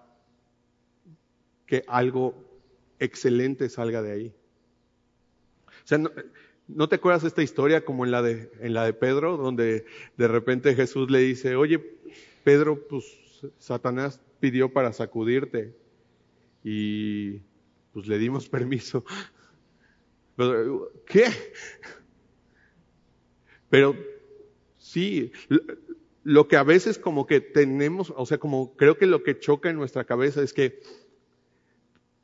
que 1.67 1.83
algo 1.87 2.33
excelente 2.97 3.69
salga 3.69 4.01
de 4.01 4.11
ahí. 4.11 4.35
O 5.67 5.87
sea, 5.87 5.99
no, 5.99 6.09
te 6.89 6.95
acuerdas 6.95 7.23
esta 7.23 7.43
historia 7.43 7.85
como 7.85 8.05
en 8.05 8.11
la 8.11 8.21
de, 8.21 8.51
en 8.59 8.73
la 8.73 8.85
de 8.85 8.93
Pedro, 8.93 9.37
donde 9.37 9.85
de 10.17 10.27
repente 10.27 10.75
Jesús 10.75 11.09
le 11.09 11.19
dice, 11.19 11.55
oye, 11.55 11.79
Pedro, 12.43 12.87
pues 12.87 13.05
Satanás 13.59 14.21
pidió 14.39 14.71
para 14.71 14.93
sacudirte 14.93 15.75
y 16.63 17.39
pues 17.93 18.07
le 18.07 18.17
dimos 18.17 18.49
permiso. 18.49 19.05
¿Qué? 21.05 21.25
Pero 23.69 23.95
sí, 24.77 25.31
lo 26.23 26.47
que 26.47 26.57
a 26.57 26.63
veces 26.63 26.97
como 26.97 27.25
que 27.25 27.41
tenemos, 27.41 28.13
o 28.15 28.25
sea, 28.25 28.37
como 28.37 28.75
creo 28.75 28.97
que 28.97 29.05
lo 29.05 29.23
que 29.23 29.39
choca 29.39 29.69
en 29.69 29.75
nuestra 29.75 30.05
cabeza 30.05 30.41
es 30.41 30.53
que, 30.53 30.81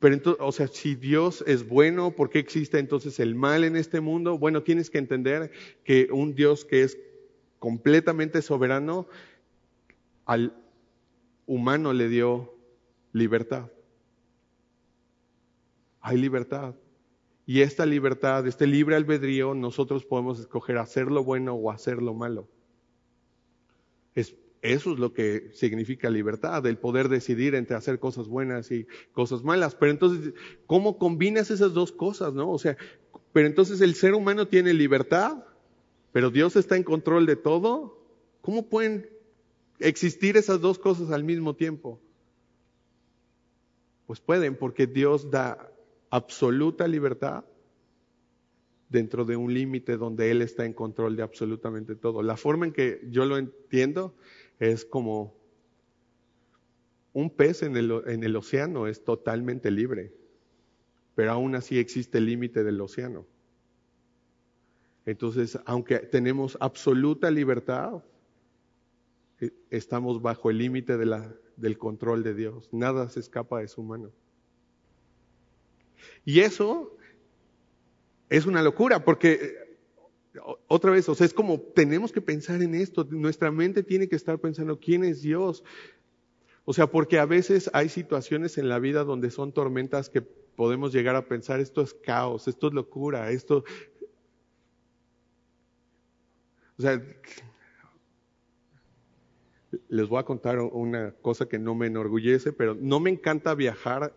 pero 0.00 0.14
entonces, 0.14 0.42
o 0.42 0.50
sea, 0.50 0.66
si 0.66 0.94
Dios 0.94 1.44
es 1.46 1.68
bueno, 1.68 2.12
¿por 2.12 2.30
qué 2.30 2.38
existe 2.38 2.78
entonces 2.78 3.20
el 3.20 3.34
mal 3.34 3.64
en 3.64 3.76
este 3.76 4.00
mundo? 4.00 4.38
Bueno, 4.38 4.62
tienes 4.62 4.88
que 4.88 4.96
entender 4.96 5.52
que 5.84 6.08
un 6.10 6.34
Dios 6.34 6.64
que 6.64 6.82
es 6.82 6.98
completamente 7.58 8.40
soberano, 8.40 9.06
al 10.24 10.56
humano 11.46 11.92
le 11.92 12.08
dio 12.08 12.56
libertad. 13.12 13.70
Hay 16.00 16.16
libertad. 16.16 16.74
Y 17.44 17.60
esta 17.60 17.84
libertad, 17.84 18.46
este 18.46 18.66
libre 18.66 18.96
albedrío, 18.96 19.54
nosotros 19.54 20.06
podemos 20.06 20.40
escoger 20.40 20.78
hacer 20.78 21.10
lo 21.10 21.22
bueno 21.24 21.52
o 21.54 21.70
hacer 21.70 22.00
lo 22.00 22.14
malo. 22.14 22.48
Es, 24.62 24.80
eso 24.80 24.92
es 24.92 24.98
lo 24.98 25.12
que 25.12 25.50
significa 25.54 26.10
libertad, 26.10 26.64
el 26.66 26.78
poder 26.78 27.08
decidir 27.08 27.54
entre 27.54 27.76
hacer 27.76 27.98
cosas 27.98 28.28
buenas 28.28 28.70
y 28.70 28.86
cosas 29.12 29.42
malas. 29.42 29.74
Pero 29.74 29.92
entonces, 29.92 30.34
¿cómo 30.66 30.98
combinas 30.98 31.50
esas 31.50 31.72
dos 31.72 31.92
cosas, 31.92 32.34
no? 32.34 32.50
O 32.50 32.58
sea, 32.58 32.76
pero 33.32 33.46
entonces 33.46 33.80
el 33.80 33.94
ser 33.94 34.14
humano 34.14 34.48
tiene 34.48 34.74
libertad, 34.74 35.44
pero 36.12 36.30
Dios 36.30 36.56
está 36.56 36.76
en 36.76 36.82
control 36.82 37.26
de 37.26 37.36
todo. 37.36 37.98
¿Cómo 38.40 38.68
pueden 38.68 39.08
existir 39.78 40.36
esas 40.36 40.60
dos 40.60 40.78
cosas 40.78 41.10
al 41.10 41.24
mismo 41.24 41.54
tiempo? 41.54 42.00
Pues 44.06 44.20
pueden, 44.20 44.56
porque 44.56 44.86
Dios 44.86 45.30
da 45.30 45.70
absoluta 46.10 46.88
libertad 46.88 47.44
dentro 48.88 49.24
de 49.24 49.36
un 49.36 49.54
límite 49.54 49.96
donde 49.96 50.32
Él 50.32 50.42
está 50.42 50.66
en 50.66 50.72
control 50.72 51.16
de 51.16 51.22
absolutamente 51.22 51.94
todo. 51.94 52.22
La 52.22 52.36
forma 52.36 52.66
en 52.66 52.72
que 52.72 53.00
yo 53.08 53.24
lo 53.24 53.38
entiendo 53.38 54.14
es 54.60 54.84
como 54.84 55.34
un 57.12 57.30
pez 57.30 57.62
en 57.62 57.76
el, 57.76 58.36
océano 58.36 58.86
es 58.86 59.02
totalmente 59.02 59.70
libre, 59.70 60.14
pero 61.14 61.32
aún 61.32 61.56
así 61.56 61.78
existe 61.78 62.18
el 62.18 62.26
límite 62.26 62.62
del 62.62 62.80
océano. 62.80 63.26
Entonces, 65.06 65.58
aunque 65.64 65.98
tenemos 65.98 66.56
absoluta 66.60 67.30
libertad, 67.30 68.04
e, 69.40 69.50
estamos 69.70 70.22
bajo 70.22 70.50
el 70.50 70.58
límite 70.58 70.96
de 70.96 71.28
del 71.56 71.78
control 71.78 72.22
de 72.22 72.34
Dios. 72.34 72.68
Nada 72.72 73.08
se 73.08 73.20
escapa 73.20 73.60
de 73.60 73.68
su 73.68 73.82
mano. 73.82 74.12
Y 76.24 76.40
eso 76.40 76.96
es 78.28 78.46
una 78.46 78.62
locura 78.62 79.04
porque 79.04 79.69
otra 80.68 80.92
vez, 80.92 81.08
o 81.08 81.14
sea, 81.14 81.26
es 81.26 81.34
como 81.34 81.60
tenemos 81.60 82.12
que 82.12 82.20
pensar 82.20 82.62
en 82.62 82.74
esto, 82.74 83.04
nuestra 83.10 83.50
mente 83.50 83.82
tiene 83.82 84.08
que 84.08 84.16
estar 84.16 84.38
pensando 84.38 84.78
quién 84.78 85.04
es 85.04 85.22
Dios. 85.22 85.64
O 86.64 86.72
sea, 86.72 86.86
porque 86.86 87.18
a 87.18 87.26
veces 87.26 87.70
hay 87.72 87.88
situaciones 87.88 88.58
en 88.58 88.68
la 88.68 88.78
vida 88.78 89.02
donde 89.02 89.30
son 89.30 89.52
tormentas 89.52 90.08
que 90.08 90.22
podemos 90.22 90.92
llegar 90.92 91.16
a 91.16 91.26
pensar 91.26 91.58
esto 91.58 91.80
es 91.80 91.94
caos, 91.94 92.46
esto 92.46 92.68
es 92.68 92.74
locura, 92.74 93.30
esto 93.30 93.64
O 96.80 96.82
sea, 96.82 96.98
les 99.90 100.08
voy 100.08 100.18
a 100.18 100.22
contar 100.22 100.58
una 100.60 101.12
cosa 101.20 101.46
que 101.46 101.58
no 101.58 101.74
me 101.74 101.88
enorgullece, 101.88 102.54
pero 102.54 102.74
no 102.74 103.00
me 103.00 103.10
encanta 103.10 103.54
viajar 103.54 104.14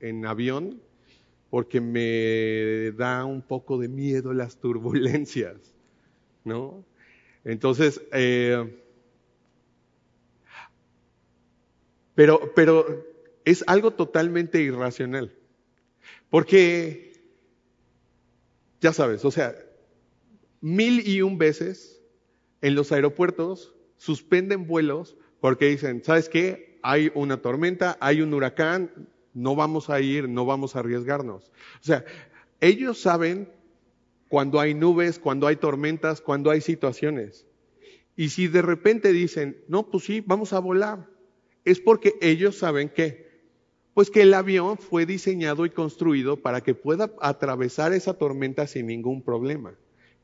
en 0.00 0.24
avión 0.24 0.80
porque 1.50 1.80
me 1.80 2.92
da 2.96 3.24
un 3.24 3.42
poco 3.42 3.78
de 3.78 3.88
miedo 3.88 4.32
las 4.32 4.56
turbulencias, 4.58 5.74
¿no? 6.44 6.84
Entonces, 7.44 8.00
eh, 8.12 8.82
Pero, 12.16 12.52
pero 12.54 13.06
es 13.44 13.62
algo 13.68 13.92
totalmente 13.92 14.60
irracional. 14.60 15.32
Porque, 16.30 17.12
ya 18.80 18.92
sabes, 18.92 19.24
o 19.24 19.30
sea, 19.30 19.54
mil 20.60 21.06
y 21.06 21.22
un 21.22 21.38
veces 21.38 22.02
en 22.62 22.74
los 22.74 22.90
aeropuertos 22.90 23.74
suspenden 23.96 24.66
vuelos 24.66 25.16
porque 25.40 25.66
dicen, 25.66 26.02
¿sabes 26.02 26.28
qué? 26.28 26.80
Hay 26.82 27.12
una 27.14 27.42
tormenta, 27.42 27.98
hay 28.00 28.22
un 28.22 28.32
huracán, 28.32 29.08
no 29.36 29.54
vamos 29.54 29.90
a 29.90 30.00
ir, 30.00 30.30
no 30.30 30.46
vamos 30.46 30.74
a 30.74 30.78
arriesgarnos. 30.78 31.52
O 31.80 31.84
sea, 31.84 32.06
ellos 32.58 32.98
saben 32.98 33.50
cuando 34.28 34.58
hay 34.58 34.72
nubes, 34.72 35.18
cuando 35.18 35.46
hay 35.46 35.56
tormentas, 35.56 36.22
cuando 36.22 36.50
hay 36.50 36.62
situaciones. 36.62 37.46
Y 38.16 38.30
si 38.30 38.48
de 38.48 38.62
repente 38.62 39.12
dicen, 39.12 39.62
no, 39.68 39.90
pues 39.90 40.04
sí, 40.04 40.22
vamos 40.26 40.54
a 40.54 40.58
volar, 40.58 41.10
es 41.66 41.80
porque 41.80 42.14
ellos 42.22 42.56
saben 42.56 42.88
que, 42.88 43.26
pues 43.92 44.10
que 44.10 44.22
el 44.22 44.32
avión 44.32 44.78
fue 44.78 45.04
diseñado 45.04 45.66
y 45.66 45.70
construido 45.70 46.38
para 46.38 46.62
que 46.62 46.74
pueda 46.74 47.12
atravesar 47.20 47.92
esa 47.92 48.14
tormenta 48.14 48.66
sin 48.66 48.86
ningún 48.86 49.22
problema. 49.22 49.74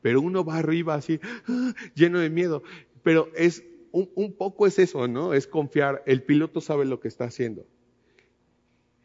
Pero 0.01 0.21
uno 0.21 0.43
va 0.43 0.57
arriba 0.57 0.95
así, 0.95 1.19
lleno 1.93 2.17
de 2.17 2.31
miedo. 2.31 2.63
Pero 3.03 3.29
es 3.35 3.63
un, 3.91 4.09
un, 4.15 4.33
poco 4.33 4.65
es 4.65 4.79
eso, 4.79 5.07
¿no? 5.07 5.35
Es 5.35 5.45
confiar. 5.45 6.01
El 6.07 6.23
piloto 6.23 6.61
sabe 6.61 6.85
lo 6.85 6.99
que 6.99 7.09
está 7.09 7.25
haciendo. 7.25 7.67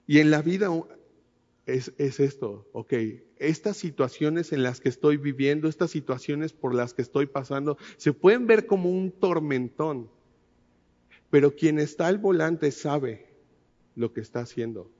Y 0.09 0.21
en 0.21 0.31
la 0.31 0.41
vida 0.41 0.71
es, 1.67 1.93
es 1.99 2.19
esto, 2.19 2.67
ok, 2.73 2.95
estas 3.37 3.77
situaciones 3.77 4.55
en 4.55 4.63
las 4.63 4.81
que 4.81 4.89
estoy 4.89 5.19
viviendo, 5.19 5.69
estas 5.69 5.91
situaciones 5.91 6.55
por 6.55 6.75
las 6.75 6.95
que 6.95 7.03
estoy 7.03 7.27
pasando, 7.27 7.77
se 7.99 8.15
pueden 8.15 8.47
ver 8.47 8.67
como 8.67 8.91
un 8.91 9.13
tormentón, 9.13 10.09
pero 11.29 11.55
quien 11.55 11.79
está 11.79 12.07
al 12.07 12.17
volante 12.17 12.71
sabe 12.71 13.27
lo 13.97 14.15
que 14.15 14.23
está 14.23 14.41
haciendo. 14.41 14.91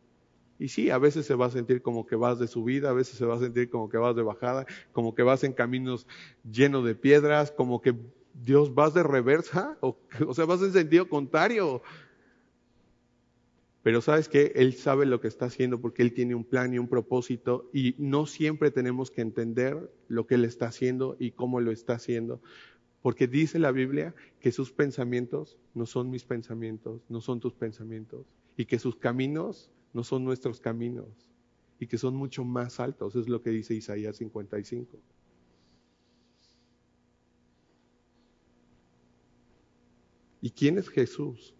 Y 0.59 0.69
sí, 0.69 0.91
a 0.91 0.99
veces 0.99 1.25
se 1.25 1.35
va 1.35 1.47
a 1.47 1.51
sentir 1.51 1.81
como 1.81 2.05
que 2.05 2.15
vas 2.15 2.39
de 2.39 2.47
subida, 2.47 2.91
a 2.91 2.93
veces 2.93 3.17
se 3.17 3.25
va 3.25 3.37
a 3.37 3.41
sentir 3.41 3.71
como 3.71 3.89
que 3.89 3.97
vas 3.97 4.15
de 4.15 4.23
bajada, 4.23 4.67
como 4.93 5.15
que 5.15 5.23
vas 5.23 5.43
en 5.43 5.55
caminos 5.55 6.07
llenos 6.45 6.85
de 6.85 6.95
piedras, 6.95 7.51
como 7.51 7.81
que 7.81 7.95
Dios 8.35 8.75
vas 8.75 8.93
de 8.93 9.05
reversa, 9.05 9.79
o, 9.81 9.97
o 10.27 10.35
sea, 10.35 10.45
vas 10.45 10.61
en 10.61 10.75
sentido 10.75 11.09
contrario. 11.09 11.81
Pero 13.83 14.01
sabes 14.01 14.29
que 14.29 14.53
Él 14.57 14.75
sabe 14.75 15.07
lo 15.07 15.21
que 15.21 15.29
está 15.29 15.47
haciendo 15.47 15.81
porque 15.81 16.03
Él 16.03 16.13
tiene 16.13 16.35
un 16.35 16.45
plan 16.45 16.75
y 16.75 16.79
un 16.79 16.89
propósito 16.89 17.71
y 17.73 17.95
no 17.99 18.27
siempre 18.27 18.71
tenemos 18.71 19.11
que 19.11 19.21
entender 19.21 19.91
lo 20.09 20.27
que 20.27 20.35
Él 20.35 20.45
está 20.45 20.67
haciendo 20.67 21.17
y 21.19 21.31
cómo 21.31 21.61
lo 21.61 21.71
está 21.71 21.95
haciendo. 21.95 22.41
Porque 23.03 23.29
dice 23.29 23.59
la 23.59 23.71
Biblia 23.71 24.15
que 24.41 24.51
sus 24.51 24.73
pensamientos 24.73 25.57
no 25.75 25.87
son 25.87 26.11
mis 26.11 26.25
pensamientos, 26.25 27.03
no 27.09 27.21
son 27.21 27.39
tus 27.41 27.55
pensamientos 27.55 28.27
y 28.57 28.65
que 28.65 28.79
sus 28.79 28.97
caminos 28.97 29.71
no 29.93 30.03
son 30.03 30.25
nuestros 30.25 30.61
caminos 30.61 31.29
y 31.79 31.87
que 31.87 31.99
son 31.99 32.17
mucho 32.17 32.45
más 32.45 32.81
altos. 32.81 33.15
Es 33.15 33.29
lo 33.29 33.41
que 33.41 33.51
dice 33.51 33.75
Isaías 33.75 34.17
55. 34.17 34.99
¿Y 40.41 40.51
quién 40.51 40.79
es 40.79 40.89
Jesús? 40.89 41.55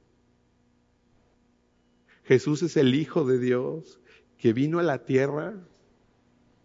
Jesús 2.29 2.63
es 2.63 2.77
el 2.77 2.95
Hijo 2.95 3.25
de 3.25 3.39
Dios 3.39 4.01
que 4.37 4.53
vino 4.53 4.81
a 4.81 4.83
la 4.83 5.07
tierra 5.07 5.55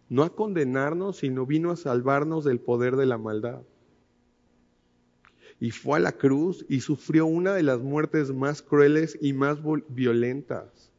no 0.09 0.23
a 0.23 0.35
condenarnos, 0.35 1.15
sino 1.15 1.45
vino 1.45 1.71
a 1.71 1.77
salvarnos 1.77 2.43
del 2.43 2.59
poder 2.59 2.97
de 2.97 3.05
la 3.05 3.17
maldad. 3.17 3.61
Y 5.61 5.71
fue 5.71 5.99
a 5.99 6.01
la 6.01 6.11
cruz 6.11 6.65
y 6.67 6.81
sufrió 6.81 7.27
una 7.27 7.53
de 7.53 7.63
las 7.63 7.79
muertes 7.79 8.33
más 8.33 8.61
crueles 8.61 9.17
y 9.21 9.31
más 9.31 9.59
violentas. 9.87 10.91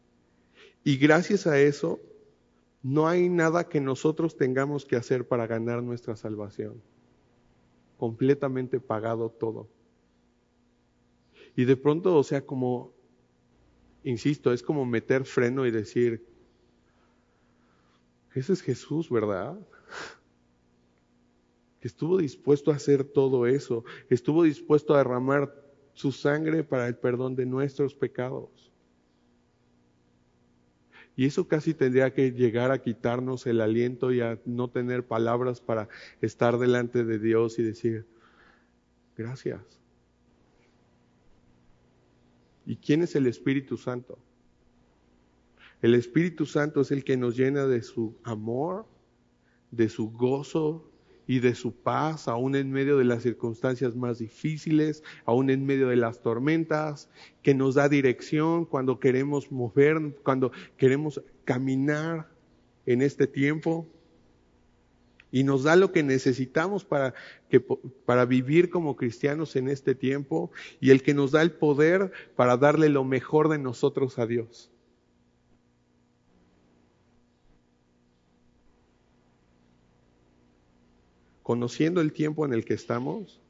Y 0.83 0.97
gracias 0.97 1.47
a 1.47 1.61
eso, 1.61 2.01
no 2.83 3.07
hay 3.07 3.29
nada 3.29 3.69
que 3.69 3.83
nosotros 3.83 4.35
tengamos 4.39 4.87
que 4.87 4.97
hacer 4.97 5.29
para 5.29 5.47
ganar 5.47 5.83
nuestra 5.83 6.17
salvación. 6.17 6.81
Completamente 7.99 8.81
pagado 8.81 9.29
todo. 9.29 9.69
Y 11.55 11.67
de 11.67 11.77
pronto, 11.77 12.17
o 12.17 12.25
sea, 12.25 12.47
como 12.47 12.94
insisto, 14.05 14.53
es 14.53 14.63
como 14.63 14.85
meter 14.85 15.25
freno 15.25 15.67
y 15.67 15.71
decir, 15.71 16.25
ese 18.35 18.53
es 18.53 18.63
Jesús, 18.63 19.11
¿verdad? 19.11 19.59
Que 21.81 21.89
estuvo 21.89 22.17
dispuesto 22.17 22.71
a 22.71 22.77
hacer 22.77 23.05
todo 23.05 23.47
eso, 23.47 23.85
estuvo 24.09 24.45
dispuesto 24.45 24.95
a 24.95 24.99
derramar 24.99 25.55
su 25.93 26.13
sangre 26.13 26.65
para 26.65 26.89
el 26.89 26.97
perdón 26.97 27.37
de 27.37 27.45
nuestros 27.45 27.95
pecados. 27.95 28.73
Y 31.17 31.27
eso 31.27 31.47
casi 31.47 31.75
tendría 31.75 32.13
que 32.13 32.33
llegar 32.33 32.71
a 32.71 32.81
quitarnos 32.81 33.47
el 33.47 33.61
aliento 33.61 34.13
y 34.13 34.21
a 34.21 34.41
no 34.47 34.69
tener 34.69 35.07
palabras 35.07 35.61
para 35.61 35.89
estar 36.21 36.59
delante 36.59 37.05
de 37.05 37.19
Dios 37.19 37.59
y 37.59 37.63
decir, 37.63 38.07
gracias. 39.17 39.84
¿Y 42.67 42.77
quién 42.77 43.03
es 43.03 43.15
el 43.15 43.27
Espíritu 43.27 43.77
Santo? 43.77 44.19
El 45.83 45.95
Espíritu 45.95 46.47
Santo 46.47 46.81
es 46.81 46.91
el 46.91 47.05
que 47.05 47.17
nos 47.17 47.37
llena 47.37 47.67
de 47.67 47.83
su 47.83 48.17
amor, 48.25 48.87
de 49.71 49.89
su 49.89 50.11
gozo 50.11 50.91
y 51.27 51.41
de 51.41 51.55
su 51.55 51.75
paz, 51.75 52.29
aún 52.29 52.55
en 52.55 52.71
medio 52.71 52.97
de 52.97 53.05
las 53.05 53.23
circunstancias 53.23 53.97
más 53.97 54.19
difíciles, 54.19 55.03
aún 55.25 55.51
en 55.51 55.67
medio 55.67 55.89
de 55.89 55.97
las 55.97 56.23
tormentas, 56.23 57.11
que 57.43 57.55
nos 57.55 57.75
da 57.75 57.89
dirección 57.89 58.65
cuando 58.65 58.99
queremos 58.99 59.51
mover, 59.51 60.17
cuando 60.23 60.53
queremos 60.77 61.23
caminar 61.45 62.31
en 62.87 63.03
este 63.03 63.27
tiempo 63.27 63.87
y 65.35 65.43
nos 65.43 65.65
da 65.65 65.75
lo 65.75 65.91
que 65.91 66.05
necesitamos 66.05 66.85
para, 66.85 67.13
que, 67.49 67.59
para 67.59 68.25
vivir 68.25 68.71
como 68.71 68.95
cristianos 68.95 69.57
en 69.57 69.67
este 69.67 69.97
tiempo 69.97 70.53
y 70.81 70.91
el 70.91 71.03
que 71.03 71.13
nos 71.13 71.33
da 71.33 71.43
el 71.43 71.51
poder 71.51 72.13
para 72.37 72.57
darle 72.57 72.89
lo 72.89 73.03
mejor 73.03 73.49
de 73.49 73.59
nosotros 73.59 74.21
a 74.21 74.27
Dios. 74.27 74.71
Conociendo 81.43 82.01
el 82.01 82.13
tiempo 82.13 82.47
en 82.47 82.53
el 82.53 82.65
que 82.65 82.75
estamos, 82.75 83.41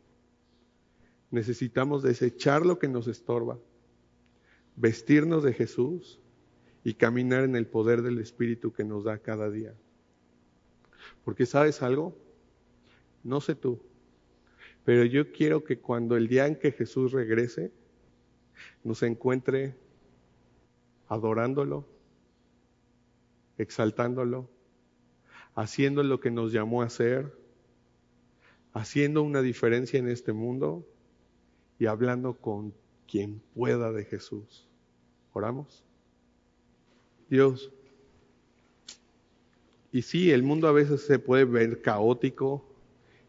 necesitamos 1.30 2.02
desechar 2.02 2.64
lo 2.64 2.78
que 2.78 2.88
nos 2.88 3.08
estorba, 3.08 3.58
vestirnos 4.74 5.42
de 5.42 5.52
Jesús 5.52 6.18
y 6.82 6.94
caminar 6.94 7.44
en 7.44 7.56
el 7.56 7.66
poder 7.66 8.00
del 8.00 8.20
Espíritu 8.20 8.72
que 8.72 8.84
nos 8.84 9.04
da 9.04 9.18
cada 9.18 9.50
día. 9.50 9.74
Porque 11.24 11.46
sabes 11.46 11.82
algo, 11.82 12.16
no 13.22 13.40
sé 13.40 13.54
tú, 13.54 13.80
pero 14.84 15.04
yo 15.04 15.32
quiero 15.32 15.64
que 15.64 15.78
cuando 15.78 16.16
el 16.16 16.28
día 16.28 16.46
en 16.46 16.56
que 16.56 16.72
Jesús 16.72 17.12
regrese, 17.12 17.72
nos 18.82 19.02
encuentre 19.02 19.74
adorándolo, 21.08 21.86
exaltándolo, 23.56 24.50
haciendo 25.54 26.02
lo 26.02 26.20
que 26.20 26.30
nos 26.30 26.52
llamó 26.52 26.82
a 26.82 26.86
hacer, 26.86 27.36
haciendo 28.72 29.22
una 29.22 29.40
diferencia 29.40 29.98
en 29.98 30.08
este 30.08 30.32
mundo 30.32 30.86
y 31.78 31.86
hablando 31.86 32.34
con 32.34 32.74
quien 33.06 33.40
pueda 33.54 33.92
de 33.92 34.04
Jesús. 34.04 34.68
¿Oramos? 35.32 35.84
Dios, 37.30 37.72
y 39.94 40.02
sí, 40.02 40.32
el 40.32 40.42
mundo 40.42 40.66
a 40.66 40.72
veces 40.72 41.02
se 41.02 41.20
puede 41.20 41.44
ver 41.44 41.80
caótico 41.80 42.68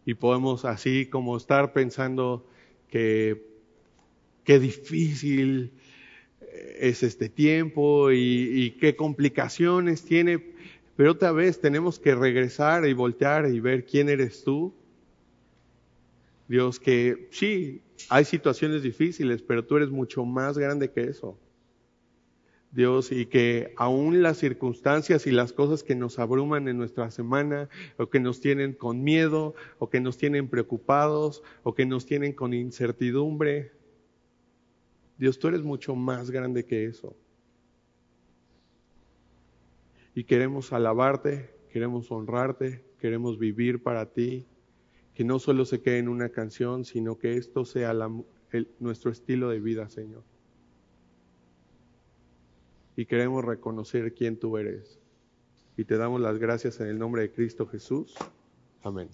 y 0.03 0.16
podemos 0.16 0.66
así 0.66 1.05
como 1.05 1.38
estar 1.38 1.74
pensando 1.74 2.43
que 2.89 3.45
qué 4.43 4.57
difícil 4.57 5.74
es 6.80 7.03
este 7.03 7.30
tiempo 7.30 8.11
y, 8.11 8.49
y 8.51 8.72
qué 8.80 8.95
complicaciones 8.95 10.05
tiene, 10.05 10.43
pero 10.95 11.11
otra 11.11 11.32
vez 11.32 11.61
tenemos 11.61 11.99
que 11.99 12.16
regresar 12.16 12.88
y 12.88 12.93
voltear 12.93 13.47
y 13.47 13.59
ver 13.59 13.86
quién 13.86 14.09
eres 14.09 14.43
tú. 14.43 14.74
Dios, 16.47 16.80
que 16.80 17.28
sí, 17.30 17.84
hay 18.09 18.26
situaciones 18.26 18.82
difíciles, 18.82 19.43
pero 19.43 19.63
tú 19.63 19.78
eres 19.78 19.91
mucho 19.91 20.26
más 20.26 20.57
grande 20.57 20.89
que 20.89 21.01
eso. 21.03 21.38
Dios, 22.76 23.14
y 23.14 23.26
que 23.26 23.74
aún 23.78 24.22
las 24.22 24.38
circunstancias 24.38 25.28
y 25.28 25.32
las 25.32 25.54
cosas 25.54 25.82
que 25.82 25.96
nos 25.96 26.20
abruman 26.20 26.68
en 26.68 26.78
nuestra 26.78 27.10
semana, 27.10 27.70
o 27.98 28.10
que 28.10 28.20
nos 28.20 28.42
tienen 28.42 28.74
con 28.74 29.02
miedo, 29.02 29.56
o 29.80 29.90
que 29.90 30.02
nos 30.02 30.18
tienen 30.18 30.50
preocupados, 30.50 31.42
o 31.64 31.74
que 31.74 31.86
nos 31.86 32.06
tienen 32.06 32.34
con 32.34 32.54
incertidumbre, 32.54 33.72
Dios, 35.18 35.40
tú 35.40 35.48
eres 35.48 35.64
mucho 35.64 35.96
más 35.96 36.30
grande 36.30 36.66
que 36.66 36.86
eso. 36.86 37.16
Y 40.14 40.26
queremos 40.26 40.74
alabarte, 40.74 41.52
queremos 41.72 42.12
honrarte, 42.12 42.84
queremos 43.00 43.40
vivir 43.40 43.82
para 43.82 44.12
ti, 44.12 44.48
que 45.14 45.24
no 45.24 45.40
solo 45.40 45.64
se 45.64 45.82
quede 45.82 46.00
en 46.00 46.10
una 46.10 46.28
canción, 46.28 46.84
sino 46.84 47.18
que 47.18 47.38
esto 47.38 47.64
sea 47.64 47.94
nuestro 48.80 49.12
estilo 49.12 49.48
de 49.48 49.62
vida, 49.62 49.88
Señor. 49.88 50.35
Y 52.96 53.06
queremos 53.06 53.43
reconocer 53.43 54.14
quién 54.14 54.38
tú 54.38 54.58
eres. 54.58 55.00
Y 55.78 55.86
te 55.86 55.98
damos 55.98 56.22
las 56.22 56.38
gracias 56.38 56.80
en 56.80 56.88
el 56.88 56.98
nombre 56.98 57.24
de 57.24 57.32
Cristo 57.32 57.68
Jesús. 57.68 58.16
Amén. 58.84 59.10